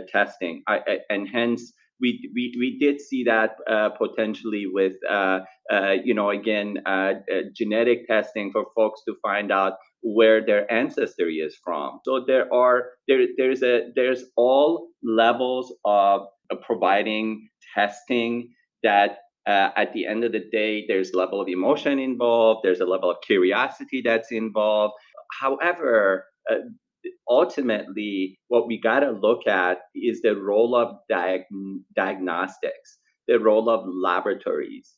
testing. 0.08 0.64
I, 0.68 0.80
I, 0.88 0.98
and 1.10 1.28
hence, 1.28 1.74
we, 2.02 2.32
we, 2.34 2.56
we 2.58 2.78
did 2.80 3.02
see 3.02 3.24
that 3.26 3.56
uh, 3.70 3.90
potentially 3.90 4.66
with, 4.68 4.94
uh, 5.10 5.40
uh, 5.72 5.96
you 6.04 6.14
know, 6.14 6.30
again, 6.30 6.78
uh, 6.86 7.14
uh, 7.32 7.42
genetic 7.54 8.08
testing 8.08 8.52
for 8.52 8.66
folks 8.76 9.02
to 9.08 9.16
find 9.22 9.52
out 9.52 9.74
where 10.02 10.46
their 10.46 10.72
ancestry 10.72 11.36
is 11.38 11.58
from. 11.64 12.00
So 12.06 12.24
there 12.26 12.52
are 12.54 12.92
there 13.08 13.28
there's 13.38 13.64
a 13.64 13.92
there's 13.96 14.26
all 14.36 14.90
levels 15.04 15.74
of 15.86 16.28
providing 16.62 17.50
testing 17.76 18.50
that 18.84 19.18
uh, 19.48 19.70
at 19.76 19.94
the 19.94 20.06
end 20.06 20.24
of 20.24 20.32
the 20.32 20.44
day 20.52 20.86
there's 20.88 21.14
level 21.14 21.42
of 21.42 21.48
emotion 21.48 22.00
involved 22.00 22.62
there's 22.64 22.82
a 22.82 22.86
level 22.86 23.10
of 23.10 23.18
curiosity 23.26 24.02
that's 24.04 24.32
involved 24.32 24.94
however 25.40 26.26
uh, 26.52 26.56
ultimately 27.30 28.38
what 28.48 28.68
we 28.68 28.80
got 28.80 29.00
to 29.02 29.12
look 29.12 29.48
at 29.48 29.80
is 29.96 30.22
the 30.22 30.36
role 30.36 30.76
of 30.76 30.96
diag- 31.12 31.46
diagnostics 31.96 33.00
the 33.28 33.40
role 33.40 33.70
of 33.70 33.86
laboratories 33.88 34.96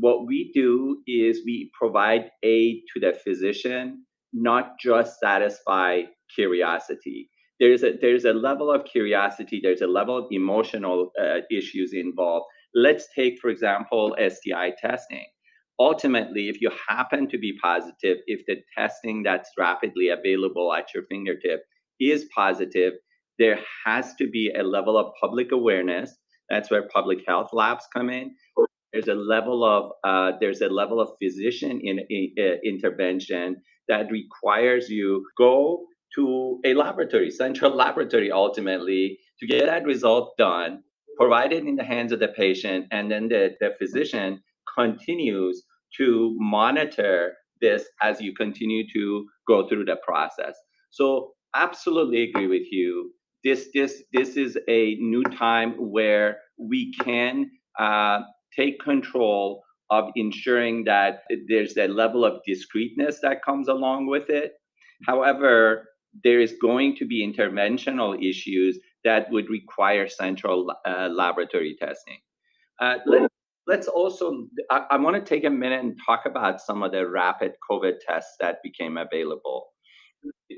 what 0.00 0.26
we 0.26 0.50
do 0.54 0.98
is 1.06 1.40
we 1.46 1.70
provide 1.78 2.30
aid 2.42 2.82
to 2.92 3.00
the 3.00 3.12
physician 3.24 4.04
not 4.32 4.78
just 4.78 5.18
satisfy 5.20 6.02
curiosity 6.34 7.30
there's 7.60 7.82
a 7.82 7.92
there's 8.00 8.24
a 8.24 8.32
level 8.32 8.70
of 8.70 8.84
curiosity 8.84 9.60
there's 9.62 9.82
a 9.82 9.86
level 9.86 10.16
of 10.18 10.26
emotional 10.30 11.10
uh, 11.20 11.38
issues 11.50 11.92
involved 11.92 12.46
let's 12.74 13.08
take 13.16 13.38
for 13.40 13.48
example 13.50 14.14
sti 14.28 14.72
testing 14.80 15.26
ultimately, 15.78 16.48
if 16.48 16.60
you 16.60 16.70
happen 16.88 17.28
to 17.28 17.38
be 17.38 17.56
positive, 17.62 18.18
if 18.26 18.40
the 18.46 18.56
testing 18.76 19.22
that's 19.22 19.50
rapidly 19.58 20.08
available 20.08 20.72
at 20.74 20.92
your 20.94 21.04
fingertip 21.08 21.62
is 22.00 22.26
positive, 22.34 22.94
there 23.38 23.58
has 23.84 24.14
to 24.16 24.28
be 24.28 24.52
a 24.58 24.62
level 24.62 24.98
of 24.98 25.12
public 25.20 25.52
awareness. 25.52 26.16
That's 26.50 26.70
where 26.70 26.88
public 26.88 27.20
health 27.26 27.50
labs 27.52 27.86
come 27.94 28.10
in. 28.10 28.34
There's 28.92 29.08
a 29.08 29.14
level 29.14 29.64
of 29.64 29.92
uh, 30.02 30.38
there's 30.40 30.62
a 30.62 30.68
level 30.68 31.00
of 31.00 31.10
physician 31.22 31.80
in, 31.82 32.00
in 32.08 32.32
uh, 32.38 32.56
intervention 32.64 33.56
that 33.88 34.10
requires 34.10 34.88
you 34.88 35.26
go 35.36 35.84
to 36.14 36.60
a 36.64 36.74
laboratory, 36.74 37.30
central 37.30 37.74
laboratory, 37.74 38.30
ultimately 38.32 39.18
to 39.38 39.46
get 39.46 39.66
that 39.66 39.84
result 39.84 40.36
done, 40.38 40.82
provided 41.16 41.64
in 41.66 41.76
the 41.76 41.84
hands 41.84 42.12
of 42.12 42.20
the 42.20 42.28
patient, 42.28 42.86
and 42.90 43.10
then 43.10 43.28
the, 43.28 43.54
the 43.60 43.70
physician 43.78 44.42
continues 44.76 45.64
to 45.96 46.36
monitor 46.38 47.34
this 47.60 47.84
as 48.02 48.20
you 48.20 48.34
continue 48.34 48.84
to 48.92 49.26
go 49.46 49.68
through 49.68 49.84
the 49.84 49.96
process. 50.04 50.56
So 50.90 51.32
absolutely 51.54 52.22
agree 52.24 52.46
with 52.46 52.70
you. 52.70 53.12
This 53.44 53.68
this 53.72 54.02
this 54.12 54.36
is 54.36 54.58
a 54.68 54.96
new 54.96 55.22
time 55.22 55.72
where 55.74 56.38
we 56.58 56.92
can 56.92 57.50
uh, 57.78 58.20
take 58.54 58.80
control 58.80 59.62
of 59.90 60.10
ensuring 60.16 60.84
that 60.84 61.22
there's 61.48 61.76
a 61.76 61.88
level 61.88 62.24
of 62.24 62.40
discreteness 62.46 63.20
that 63.22 63.44
comes 63.44 63.68
along 63.68 64.06
with 64.06 64.28
it. 64.28 64.52
However, 65.06 65.88
there 66.24 66.40
is 66.40 66.54
going 66.60 66.96
to 66.96 67.06
be 67.06 67.26
interventional 67.26 68.18
issues 68.22 68.78
that 69.04 69.30
would 69.30 69.48
require 69.48 70.08
central 70.08 70.72
uh, 70.84 71.08
laboratory 71.08 71.76
testing. 71.80 72.18
Uh, 72.80 72.96
let, 73.06 73.30
let's 73.66 73.86
also 73.86 74.46
I, 74.70 74.86
I 74.90 74.96
want 74.96 75.14
to 75.16 75.22
take 75.22 75.44
a 75.44 75.50
minute 75.50 75.84
and 75.84 75.96
talk 76.04 76.26
about 76.26 76.60
some 76.60 76.82
of 76.82 76.92
the 76.92 77.08
rapid 77.08 77.52
covid 77.70 77.94
tests 78.06 78.36
that 78.40 78.58
became 78.62 78.96
available 78.96 79.68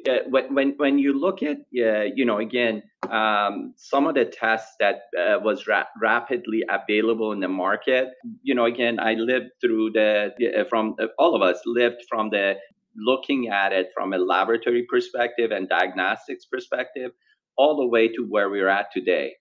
uh, 0.08 0.28
when, 0.28 0.74
when 0.76 0.98
you 0.98 1.18
look 1.18 1.42
at 1.42 1.58
uh, 1.58 2.04
you 2.14 2.24
know 2.24 2.38
again 2.38 2.82
um, 3.10 3.74
some 3.76 4.06
of 4.06 4.14
the 4.14 4.24
tests 4.24 4.74
that 4.80 5.02
uh, 5.18 5.38
was 5.40 5.66
ra- 5.66 5.84
rapidly 6.00 6.62
available 6.68 7.32
in 7.32 7.40
the 7.40 7.48
market 7.48 8.08
you 8.42 8.54
know 8.54 8.64
again 8.64 8.98
i 9.00 9.14
lived 9.14 9.50
through 9.60 9.90
the 9.90 10.30
uh, 10.58 10.64
from 10.68 10.94
uh, 11.00 11.06
all 11.18 11.34
of 11.34 11.42
us 11.42 11.60
lived 11.66 12.02
from 12.08 12.30
the 12.30 12.54
looking 12.96 13.48
at 13.48 13.72
it 13.72 13.88
from 13.94 14.12
a 14.12 14.18
laboratory 14.18 14.86
perspective 14.88 15.50
and 15.50 15.68
diagnostics 15.68 16.44
perspective 16.44 17.12
all 17.56 17.76
the 17.76 17.86
way 17.86 18.08
to 18.08 18.22
where 18.28 18.48
we're 18.48 18.68
at 18.68 18.86
today. 18.92 19.34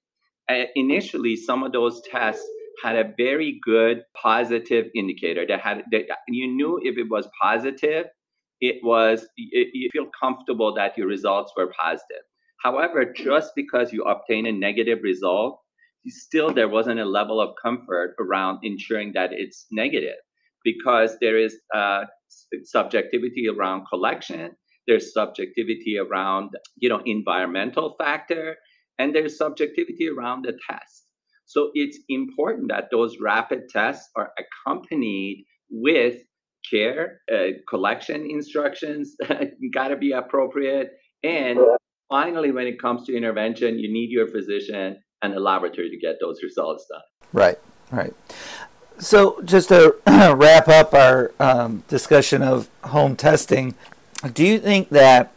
Initially 0.76 1.36
some 1.36 1.64
of 1.64 1.72
those 1.72 2.02
tests 2.12 2.46
had 2.84 2.96
a 2.96 3.14
very 3.18 3.60
good 3.64 4.04
positive 4.16 4.88
indicator. 4.96 5.46
That 5.48 5.62
had 5.62 5.84
that 5.92 6.06
you 6.28 6.48
knew 6.48 6.80
if 6.84 6.98
it 6.98 7.10
was 7.10 7.28
positive 7.42 8.08
it 8.62 8.78
was 8.84 9.28
you 9.36 9.90
feel 9.92 10.08
comfortable 10.20 10.74
that 10.74 10.98
your 10.98 11.08
results 11.08 11.54
were 11.56 11.72
positive. 11.80 12.24
However 12.64 13.14
just 13.14 13.52
because 13.56 13.94
you 13.94 14.04
obtain 14.04 14.46
a 14.46 14.52
negative 14.52 15.00
result 15.04 15.60
still 16.08 16.54
there 16.54 16.70
wasn't 16.70 17.00
a 17.00 17.06
level 17.06 17.40
of 17.42 17.56
comfort 17.62 18.16
around 18.20 18.60
ensuring 18.64 19.12
that 19.14 19.32
it's 19.34 19.66
negative. 19.72 20.16
Because 20.64 21.18
there 21.22 21.38
is 21.38 21.58
uh, 21.74 22.04
subjectivity 22.64 23.48
around 23.48 23.86
collection 23.88 24.52
there's 24.90 25.14
subjectivity 25.14 25.98
around 25.98 26.50
you 26.78 26.90
know 26.90 27.02
environmental 27.06 27.96
factor 28.00 28.56
and 28.98 29.16
there's 29.16 29.38
subjectivity 29.38 30.10
around 30.10 30.44
the 30.44 30.58
test. 30.70 31.06
So 31.46 31.70
it's 31.74 32.00
important 32.10 32.70
that 32.70 32.90
those 32.92 33.18
rapid 33.22 33.70
tests 33.70 34.10
are 34.16 34.32
accompanied 34.44 35.46
with 35.70 36.18
care, 36.70 37.22
uh, 37.32 37.60
collection 37.68 38.28
instructions, 38.30 39.16
got 39.74 39.90
to 39.90 39.98
be 39.98 40.12
appropriate. 40.12 40.92
And 41.24 41.60
finally, 42.10 42.52
when 42.52 42.68
it 42.68 42.82
comes 42.82 43.06
to 43.08 43.16
intervention, 43.16 43.80
you 43.80 43.92
need 43.92 44.10
your 44.10 44.28
physician 44.28 44.98
and 45.22 45.34
the 45.34 45.40
laboratory 45.40 45.90
to 45.90 45.98
get 45.98 46.16
those 46.20 46.42
results 46.44 46.86
done. 46.90 47.02
Right, 47.34 47.60
right. 47.92 48.14
So, 49.00 49.42
just 49.44 49.70
to 49.70 49.96
wrap 50.08 50.68
up 50.68 50.94
our 50.94 51.32
um, 51.40 51.84
discussion 51.88 52.42
of 52.42 52.70
home 52.84 53.16
testing, 53.16 53.76
do 54.34 54.46
you 54.46 54.60
think 54.60 54.90
that 54.90 55.32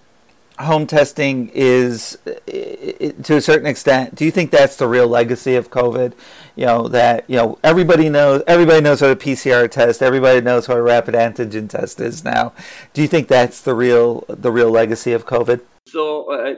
home 0.58 0.86
testing 0.86 1.50
is 1.54 2.18
to 2.26 3.36
a 3.36 3.40
certain 3.40 3.66
extent 3.66 4.14
do 4.14 4.24
you 4.24 4.30
think 4.30 4.50
that's 4.50 4.76
the 4.76 4.86
real 4.86 5.08
legacy 5.08 5.54
of 5.54 5.70
covid? 5.70 6.12
You 6.56 6.66
know 6.66 6.88
that 6.88 7.28
you 7.28 7.36
know 7.36 7.58
everybody 7.64 8.08
knows 8.08 8.42
everybody 8.46 8.80
knows 8.80 9.00
what 9.00 9.10
a 9.10 9.16
pcr 9.16 9.70
test 9.70 10.02
everybody 10.02 10.40
knows 10.40 10.68
what 10.68 10.78
a 10.78 10.82
rapid 10.82 11.14
antigen 11.14 11.68
test 11.68 12.00
is 12.00 12.24
now. 12.24 12.52
Do 12.92 13.02
you 13.02 13.08
think 13.08 13.28
that's 13.28 13.60
the 13.62 13.74
real 13.74 14.24
the 14.28 14.52
real 14.52 14.70
legacy 14.70 15.12
of 15.12 15.26
covid? 15.26 15.62
So 15.86 16.30
uh, 16.32 16.54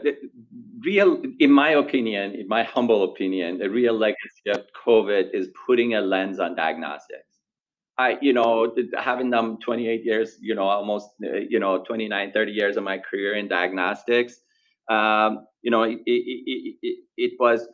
real 0.84 1.22
in 1.38 1.50
my 1.50 1.70
opinion 1.70 2.34
in 2.34 2.48
my 2.48 2.62
humble 2.62 3.04
opinion 3.04 3.58
the 3.58 3.70
real 3.70 3.96
legacy 3.96 4.50
of 4.50 4.64
covid 4.86 5.30
is 5.32 5.48
putting 5.66 5.94
a 5.94 6.00
lens 6.00 6.38
on 6.38 6.54
diagnostics 6.54 7.33
I, 7.98 8.18
you 8.20 8.32
know, 8.32 8.74
having 8.98 9.30
done 9.30 9.58
28 9.60 10.04
years, 10.04 10.36
you 10.40 10.54
know, 10.54 10.64
almost, 10.64 11.10
uh, 11.24 11.36
you 11.48 11.60
know, 11.60 11.82
29, 11.84 12.32
30 12.32 12.52
years 12.52 12.76
of 12.76 12.82
my 12.82 12.98
career 12.98 13.34
in 13.34 13.46
diagnostics, 13.46 14.40
um, 14.90 15.46
you 15.62 15.70
know, 15.70 15.84
it, 15.84 15.98
it, 16.04 16.76
it, 16.82 16.98
it 17.16 17.32
was, 17.38 17.66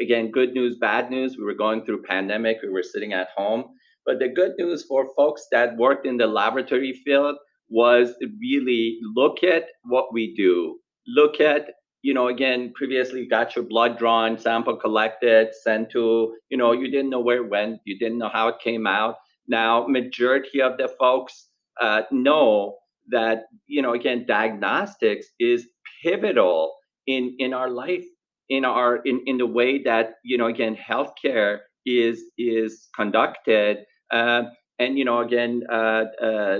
again, 0.00 0.30
good 0.30 0.52
news, 0.52 0.76
bad 0.76 1.10
news. 1.10 1.36
We 1.36 1.44
were 1.44 1.54
going 1.54 1.84
through 1.84 2.02
pandemic. 2.02 2.58
We 2.62 2.68
were 2.68 2.82
sitting 2.82 3.12
at 3.12 3.28
home. 3.36 3.64
But 4.06 4.18
the 4.18 4.28
good 4.28 4.52
news 4.58 4.84
for 4.84 5.08
folks 5.16 5.46
that 5.50 5.76
worked 5.78 6.06
in 6.06 6.18
the 6.18 6.26
laboratory 6.26 6.92
field 6.92 7.36
was 7.70 8.14
really 8.38 8.98
look 9.16 9.42
at 9.42 9.64
what 9.84 10.12
we 10.12 10.34
do. 10.34 10.78
Look 11.06 11.40
at, 11.40 11.70
you 12.02 12.12
know, 12.12 12.28
again, 12.28 12.72
previously 12.74 13.20
you 13.20 13.28
got 13.30 13.56
your 13.56 13.64
blood 13.64 13.98
drawn, 13.98 14.38
sample 14.38 14.76
collected, 14.76 15.54
sent 15.54 15.90
to, 15.92 16.36
you 16.50 16.58
know, 16.58 16.72
you 16.72 16.90
didn't 16.90 17.10
know 17.10 17.20
where 17.20 17.42
it 17.42 17.50
went. 17.50 17.80
You 17.84 17.98
didn't 17.98 18.18
know 18.18 18.30
how 18.30 18.48
it 18.48 18.56
came 18.62 18.86
out 18.86 19.16
now, 19.48 19.86
majority 19.86 20.62
of 20.62 20.78
the 20.78 20.88
folks 20.88 21.48
uh, 21.80 22.02
know 22.10 22.78
that 23.10 23.44
you 23.66 23.82
know 23.82 23.92
again 23.92 24.24
diagnostics 24.26 25.26
is 25.38 25.66
pivotal 26.02 26.74
in 27.06 27.36
in 27.38 27.52
our 27.52 27.68
life 27.68 28.04
in 28.48 28.64
our 28.64 28.96
in, 29.04 29.22
in 29.26 29.38
the 29.38 29.46
way 29.46 29.82
that 29.82 30.14
you 30.24 30.38
know 30.38 30.46
again 30.46 30.76
healthcare 30.76 31.58
is 31.86 32.22
is 32.38 32.88
conducted. 32.96 33.78
Uh, 34.10 34.44
and 34.78 34.98
you 34.98 35.04
know 35.04 35.20
again 35.20 35.62
uh, 35.70 36.04
uh, 36.22 36.58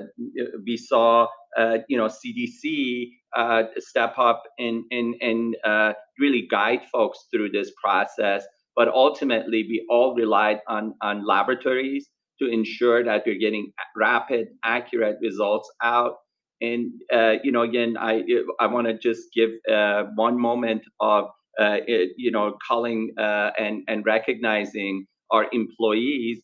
we 0.66 0.76
saw 0.76 1.26
uh, 1.56 1.78
you 1.88 1.96
know 1.96 2.06
CDC 2.08 3.08
uh, 3.36 3.64
step 3.78 4.14
up 4.18 4.42
and 4.58 4.84
and 4.90 5.14
and 5.20 5.56
uh, 5.64 5.92
really 6.18 6.46
guide 6.50 6.82
folks 6.92 7.26
through 7.32 7.50
this 7.50 7.72
process. 7.82 8.44
But 8.76 8.88
ultimately 8.88 9.64
we 9.68 9.86
all 9.88 10.14
relied 10.14 10.60
on 10.68 10.94
on 11.00 11.26
laboratories 11.26 12.08
to 12.40 12.46
ensure 12.50 13.04
that 13.04 13.22
we're 13.26 13.38
getting 13.38 13.72
rapid, 13.96 14.48
accurate 14.64 15.18
results 15.22 15.70
out. 15.82 16.14
and 16.60 16.92
uh, 17.12 17.34
you 17.42 17.52
know, 17.52 17.62
again, 17.62 17.96
I 17.98 18.22
I 18.60 18.66
want 18.66 18.86
to 18.86 18.94
just 18.98 19.22
give 19.34 19.50
uh, 19.70 20.04
one 20.14 20.38
moment 20.40 20.82
of 21.00 21.24
uh, 21.60 21.78
you 22.16 22.30
know 22.30 22.56
calling 22.66 23.12
uh, 23.18 23.50
and 23.58 23.82
and 23.88 24.04
recognizing 24.06 25.06
our 25.30 25.46
employees. 25.52 26.42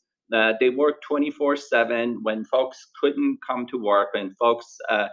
They 0.60 0.70
work 0.70 0.96
24/7 1.10 2.16
when 2.22 2.44
folks 2.44 2.78
couldn't 3.00 3.38
come 3.46 3.66
to 3.68 3.78
work, 3.78 4.08
when 4.14 4.34
folks 4.38 4.76
uh, 4.88 5.08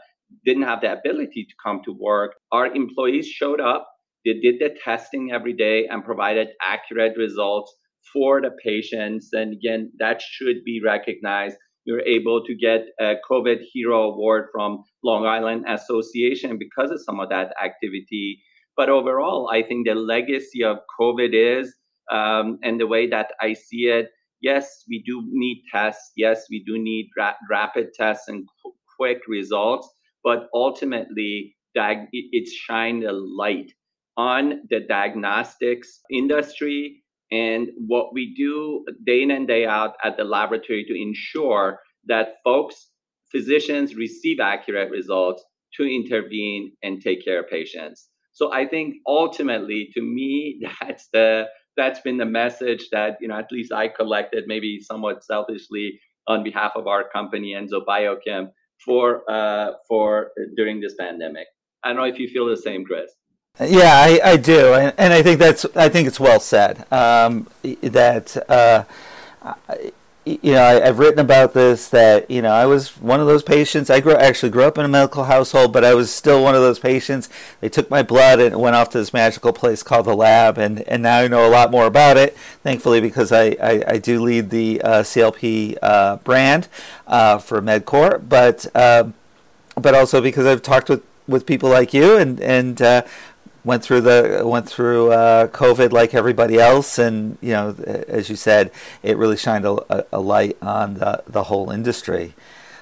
didn't 0.45 0.63
have 0.63 0.81
the 0.81 0.91
ability 0.93 1.45
to 1.45 1.55
come 1.63 1.81
to 1.85 1.93
work. 1.93 2.35
Our 2.51 2.67
employees 2.67 3.27
showed 3.27 3.61
up. 3.61 3.87
They 4.25 4.33
did 4.39 4.59
the 4.59 4.75
testing 4.83 5.31
every 5.31 5.53
day 5.53 5.87
and 5.87 6.03
provided 6.03 6.49
accurate 6.61 7.17
results 7.17 7.73
for 8.13 8.41
the 8.41 8.51
patients. 8.63 9.29
And 9.33 9.53
again, 9.53 9.91
that 9.99 10.21
should 10.21 10.63
be 10.63 10.81
recognized 10.83 11.57
you're 11.87 12.01
able 12.01 12.43
to 12.43 12.53
get 12.53 12.81
a 12.99 13.15
COVID 13.31 13.59
Hero 13.71 14.11
Award 14.11 14.49
from 14.51 14.83
Long 15.05 15.25
Island 15.25 15.63
Association 15.69 16.57
because 16.59 16.91
of 16.91 17.01
some 17.01 17.21
of 17.21 17.29
that 17.29 17.53
activity. 17.63 18.41
But 18.75 18.89
overall, 18.89 19.49
I 19.51 19.63
think 19.63 19.87
the 19.87 19.95
legacy 19.95 20.63
of 20.65 20.79
COVID 20.99 21.29
is, 21.33 21.73
um, 22.11 22.59
and 22.61 22.79
the 22.79 22.87
way 22.87 23.07
that 23.07 23.31
I 23.39 23.53
see 23.53 23.87
it, 23.87 24.09
yes, 24.41 24.83
we 24.89 25.01
do 25.05 25.23
need 25.31 25.63
tests. 25.73 26.11
Yes, 26.17 26.45
we 26.51 26.61
do 26.67 26.77
need 26.77 27.09
ra- 27.17 27.39
rapid 27.49 27.93
tests 27.93 28.27
and 28.27 28.45
qu- 28.61 28.75
quick 28.97 29.19
results. 29.27 29.89
But 30.25 30.49
ultimately, 30.53 31.55
diag- 31.75 32.09
it's 32.11 32.51
shined 32.51 33.05
a 33.05 33.13
light 33.13 33.71
on 34.17 34.63
the 34.69 34.81
diagnostics 34.81 36.01
industry 36.11 37.03
and 37.31 37.69
what 37.87 38.13
we 38.13 38.33
do 38.35 38.85
day 39.05 39.21
in 39.21 39.31
and 39.31 39.47
day 39.47 39.65
out 39.65 39.95
at 40.03 40.17
the 40.17 40.23
laboratory 40.23 40.85
to 40.85 40.95
ensure 40.95 41.79
that 42.05 42.35
folks, 42.43 42.89
physicians 43.31 43.95
receive 43.95 44.39
accurate 44.39 44.89
results 44.89 45.43
to 45.75 45.83
intervene 45.83 46.71
and 46.83 47.01
take 47.01 47.23
care 47.23 47.39
of 47.39 47.49
patients. 47.49 48.09
So 48.33 48.53
I 48.53 48.67
think 48.67 48.95
ultimately, 49.07 49.89
to 49.93 50.01
me, 50.01 50.61
that's 50.81 51.07
the 51.11 51.47
that's 51.75 51.99
been 52.01 52.17
the 52.17 52.25
message 52.25 52.89
that 52.91 53.17
you 53.21 53.27
know 53.27 53.37
at 53.37 53.51
least 53.51 53.71
I 53.71 53.87
collected, 53.87 54.45
maybe 54.47 54.79
somewhat 54.79 55.23
selfishly 55.23 55.99
on 56.27 56.43
behalf 56.43 56.73
of 56.75 56.87
our 56.87 57.07
company 57.07 57.53
Enzo 57.53 57.85
Biochem 57.85 58.49
for 58.83 59.29
uh, 59.29 59.73
for 59.87 60.31
during 60.55 60.79
this 60.79 60.95
pandemic. 60.95 61.47
I 61.83 61.89
don't 61.89 61.97
know 61.97 62.03
if 62.03 62.19
you 62.19 62.27
feel 62.27 62.47
the 62.47 62.57
same, 62.57 62.85
Chris. 62.85 63.11
Yeah, 63.59 63.93
I, 63.95 64.19
I 64.23 64.37
do, 64.37 64.75
and, 64.75 64.93
and 64.99 65.13
I 65.13 65.23
think 65.23 65.39
that's 65.39 65.65
I 65.75 65.89
think 65.89 66.07
it's 66.07 66.19
well 66.19 66.39
said 66.39 66.85
um, 66.91 67.47
that 67.63 68.37
uh, 68.47 68.83
you 70.25 70.51
know 70.53 70.63
I, 70.63 70.85
have 70.85 70.99
written 70.99 71.19
about 71.19 71.55
this 71.55 71.89
that 71.89 72.29
you 72.29 72.43
know 72.43 72.51
I 72.51 72.67
was 72.67 72.89
one 73.01 73.19
of 73.19 73.25
those 73.25 73.41
patients. 73.41 73.89
I 73.89 73.99
grew 73.99 74.13
actually 74.13 74.51
grew 74.51 74.63
up 74.63 74.77
in 74.77 74.85
a 74.85 74.87
medical 74.87 75.23
household, 75.23 75.73
but 75.73 75.83
I 75.83 75.95
was 75.95 76.13
still 76.13 76.43
one 76.43 76.53
of 76.53 76.61
those 76.61 76.77
patients. 76.77 77.29
They 77.59 77.67
took 77.67 77.89
my 77.89 78.03
blood 78.03 78.39
and 78.39 78.59
went 78.59 78.75
off 78.75 78.91
to 78.91 78.99
this 78.99 79.11
magical 79.11 79.51
place 79.53 79.81
called 79.81 80.05
the 80.05 80.15
lab, 80.15 80.59
and, 80.59 80.81
and 80.81 81.01
now 81.01 81.17
I 81.17 81.27
know 81.27 81.47
a 81.47 81.49
lot 81.49 81.71
more 81.71 81.87
about 81.87 82.15
it. 82.15 82.37
Thankfully, 82.61 83.01
because 83.01 83.31
I, 83.31 83.57
I, 83.59 83.83
I 83.87 83.97
do 83.97 84.21
lead 84.21 84.51
the 84.51 84.81
uh, 84.83 85.01
CLP 85.01 85.77
uh, 85.81 86.17
brand 86.17 86.67
uh, 87.07 87.39
for 87.39 87.59
MedQor, 87.59 88.29
but 88.29 88.67
um, 88.75 89.15
but 89.75 89.95
also 89.95 90.21
because 90.21 90.45
I've 90.45 90.61
talked 90.61 90.89
with 90.89 91.03
with 91.27 91.45
people 91.45 91.69
like 91.69 91.93
you 91.93 92.17
and 92.17 92.39
and 92.39 92.81
uh, 92.81 93.01
went 93.67 93.83
through 93.83 94.01
the 94.01 94.41
went 94.45 94.67
through 94.67 95.11
uh, 95.11 95.47
COVID 95.47 95.91
like 95.91 96.15
everybody 96.15 96.57
else, 96.57 96.97
and 96.97 97.37
you 97.41 97.51
know, 97.51 97.75
as 98.07 98.29
you 98.29 98.37
said, 98.37 98.71
it 99.03 99.17
really 99.17 99.37
shined 99.37 99.65
a, 99.65 100.05
a 100.11 100.19
light 100.19 100.57
on 100.61 100.95
the 100.95 101.21
the 101.27 101.43
whole 101.43 101.69
industry. 101.69 102.33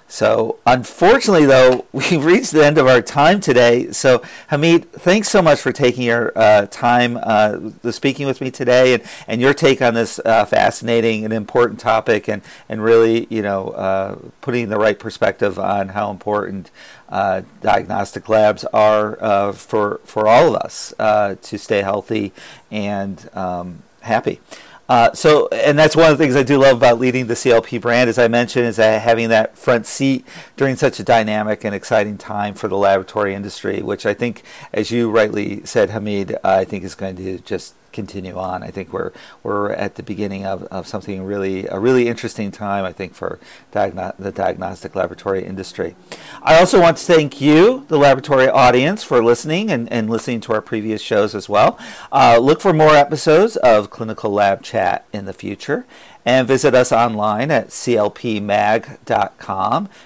So, 0.08 0.60
unfortunately, 0.68 1.46
though, 1.46 1.86
we've 1.92 2.24
reached 2.24 2.52
the 2.52 2.66
end 2.66 2.78
of 2.78 2.88
our 2.88 3.02
time 3.02 3.40
today. 3.40 3.92
So, 3.92 4.22
Hamid, 4.50 4.92
thanks 4.92 5.30
so 5.30 5.42
much 5.42 5.60
for 5.60 5.72
taking 5.72 6.04
your 6.04 6.32
uh, 6.36 6.68
time 6.68 7.18
uh, 7.22 7.72
speaking 7.92 8.28
with 8.28 8.40
me 8.40 8.52
today 8.52 8.94
and, 8.94 9.04
and 9.28 9.42
your 9.42 9.54
take 9.54 9.82
on 9.82 9.94
this 9.94 10.20
uh, 10.24 10.46
fascinating 10.46 11.24
and 11.24 11.34
important 11.34 11.80
topic 11.80 12.28
and, 12.28 12.42
and 12.70 12.84
really, 12.84 13.26
you 13.30 13.42
know, 13.42 13.70
uh, 13.70 14.18
putting 14.42 14.70
the 14.70 14.78
right 14.78 15.00
perspective 15.00 15.58
on 15.58 15.90
how 15.90 16.12
important 16.12 16.70
uh, 17.10 17.42
diagnostic 17.62 18.30
labs 18.30 18.64
are 18.66 19.22
uh, 19.22 19.52
for, 19.52 20.00
for 20.04 20.28
all 20.28 20.56
of 20.56 20.62
us 20.62 20.94
to 21.42 21.58
stay 21.58 21.82
healthy 21.82 22.32
and 22.72 23.30
um, 23.36 23.82
happy. 24.02 24.40
Uh, 24.88 25.12
so, 25.14 25.48
and 25.48 25.78
that's 25.80 25.96
one 25.96 26.12
of 26.12 26.18
the 26.18 26.24
things 26.24 26.36
I 26.36 26.44
do 26.44 26.60
love 26.60 26.78
about 26.78 27.00
leading 27.00 27.26
the 27.26 27.34
CLP 27.34 27.82
brand, 27.82 28.08
as 28.08 28.20
I 28.20 28.28
mentioned, 28.28 28.68
is 28.68 28.76
that 28.76 29.02
having 29.02 29.30
that 29.30 29.58
front 29.58 29.88
seat 29.88 30.26
during 30.58 30.76
such 30.76 31.00
a 31.00 31.04
dynamic 31.04 31.64
and 31.64 31.74
exciting 31.74 32.18
time 32.18 32.54
for 32.54 32.68
the 32.68 32.78
laboratory 32.78 33.34
industry, 33.34 33.82
which 33.82 34.06
I 34.06 34.14
think, 34.14 34.44
as 34.72 34.92
you 34.92 35.10
rightly 35.10 35.66
said, 35.66 35.90
Hamid, 35.90 36.38
I 36.44 36.66
think 36.66 36.84
is 36.84 36.94
going 36.94 37.16
to 37.16 37.40
just 37.40 37.74
continue 37.96 38.38
on. 38.38 38.62
I 38.62 38.70
think 38.70 38.94
we're 38.94 39.12
we're 39.42 39.72
at 39.72 39.96
the 39.96 40.04
beginning 40.04 40.46
of, 40.46 40.64
of 40.66 40.86
something 40.88 41.24
really 41.24 41.66
a 41.68 41.80
really 41.80 42.08
interesting 42.08 42.52
time. 42.52 42.86
I 42.86 42.92
think 42.92 43.16
for 43.16 43.40
diagno- 43.72 44.16
the 44.20 44.32
diagnostic 44.32 44.94
laboratory 44.96 45.44
industry. 45.44 45.96
I 46.44 46.60
also 46.60 46.80
want 46.80 46.98
to 46.98 47.04
thank 47.06 47.42
you, 47.42 47.86
the 47.88 47.98
laboratory 47.98 48.48
audience, 48.50 49.04
for 49.04 49.24
listening 49.24 49.72
and, 49.72 49.92
and 49.92 50.10
listening 50.10 50.42
to 50.42 50.54
our 50.54 50.62
previous 50.62 51.02
shows 51.02 51.34
as 51.34 51.50
well. 51.50 51.80
Uh, 52.12 52.38
look 52.40 52.62
for 52.62 52.74
more 52.74 52.94
episodes 52.96 53.56
of 53.58 53.90
Clinical 53.90 54.30
Lab 54.32 54.62
Chat 54.62 55.06
in 55.12 55.26
the 55.26 55.34
future. 55.34 55.86
And 56.28 56.48
visit 56.48 56.74
us 56.74 56.92
online 56.92 57.52
at 57.52 57.68
clpmag.com 57.68 58.40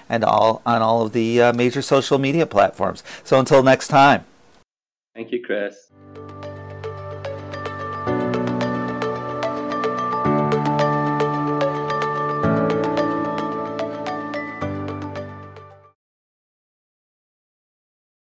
and 0.06 0.22
all 0.22 0.60
on 0.66 0.82
all 0.82 1.06
of 1.06 1.12
the 1.12 1.40
uh, 1.40 1.54
major 1.54 1.80
social 1.80 2.18
media 2.18 2.44
platforms. 2.44 3.02
So 3.24 3.38
until 3.38 3.62
next 3.62 3.88
time. 3.88 4.26
Thank 5.14 5.32
you, 5.32 5.42
Chris. 5.42 5.90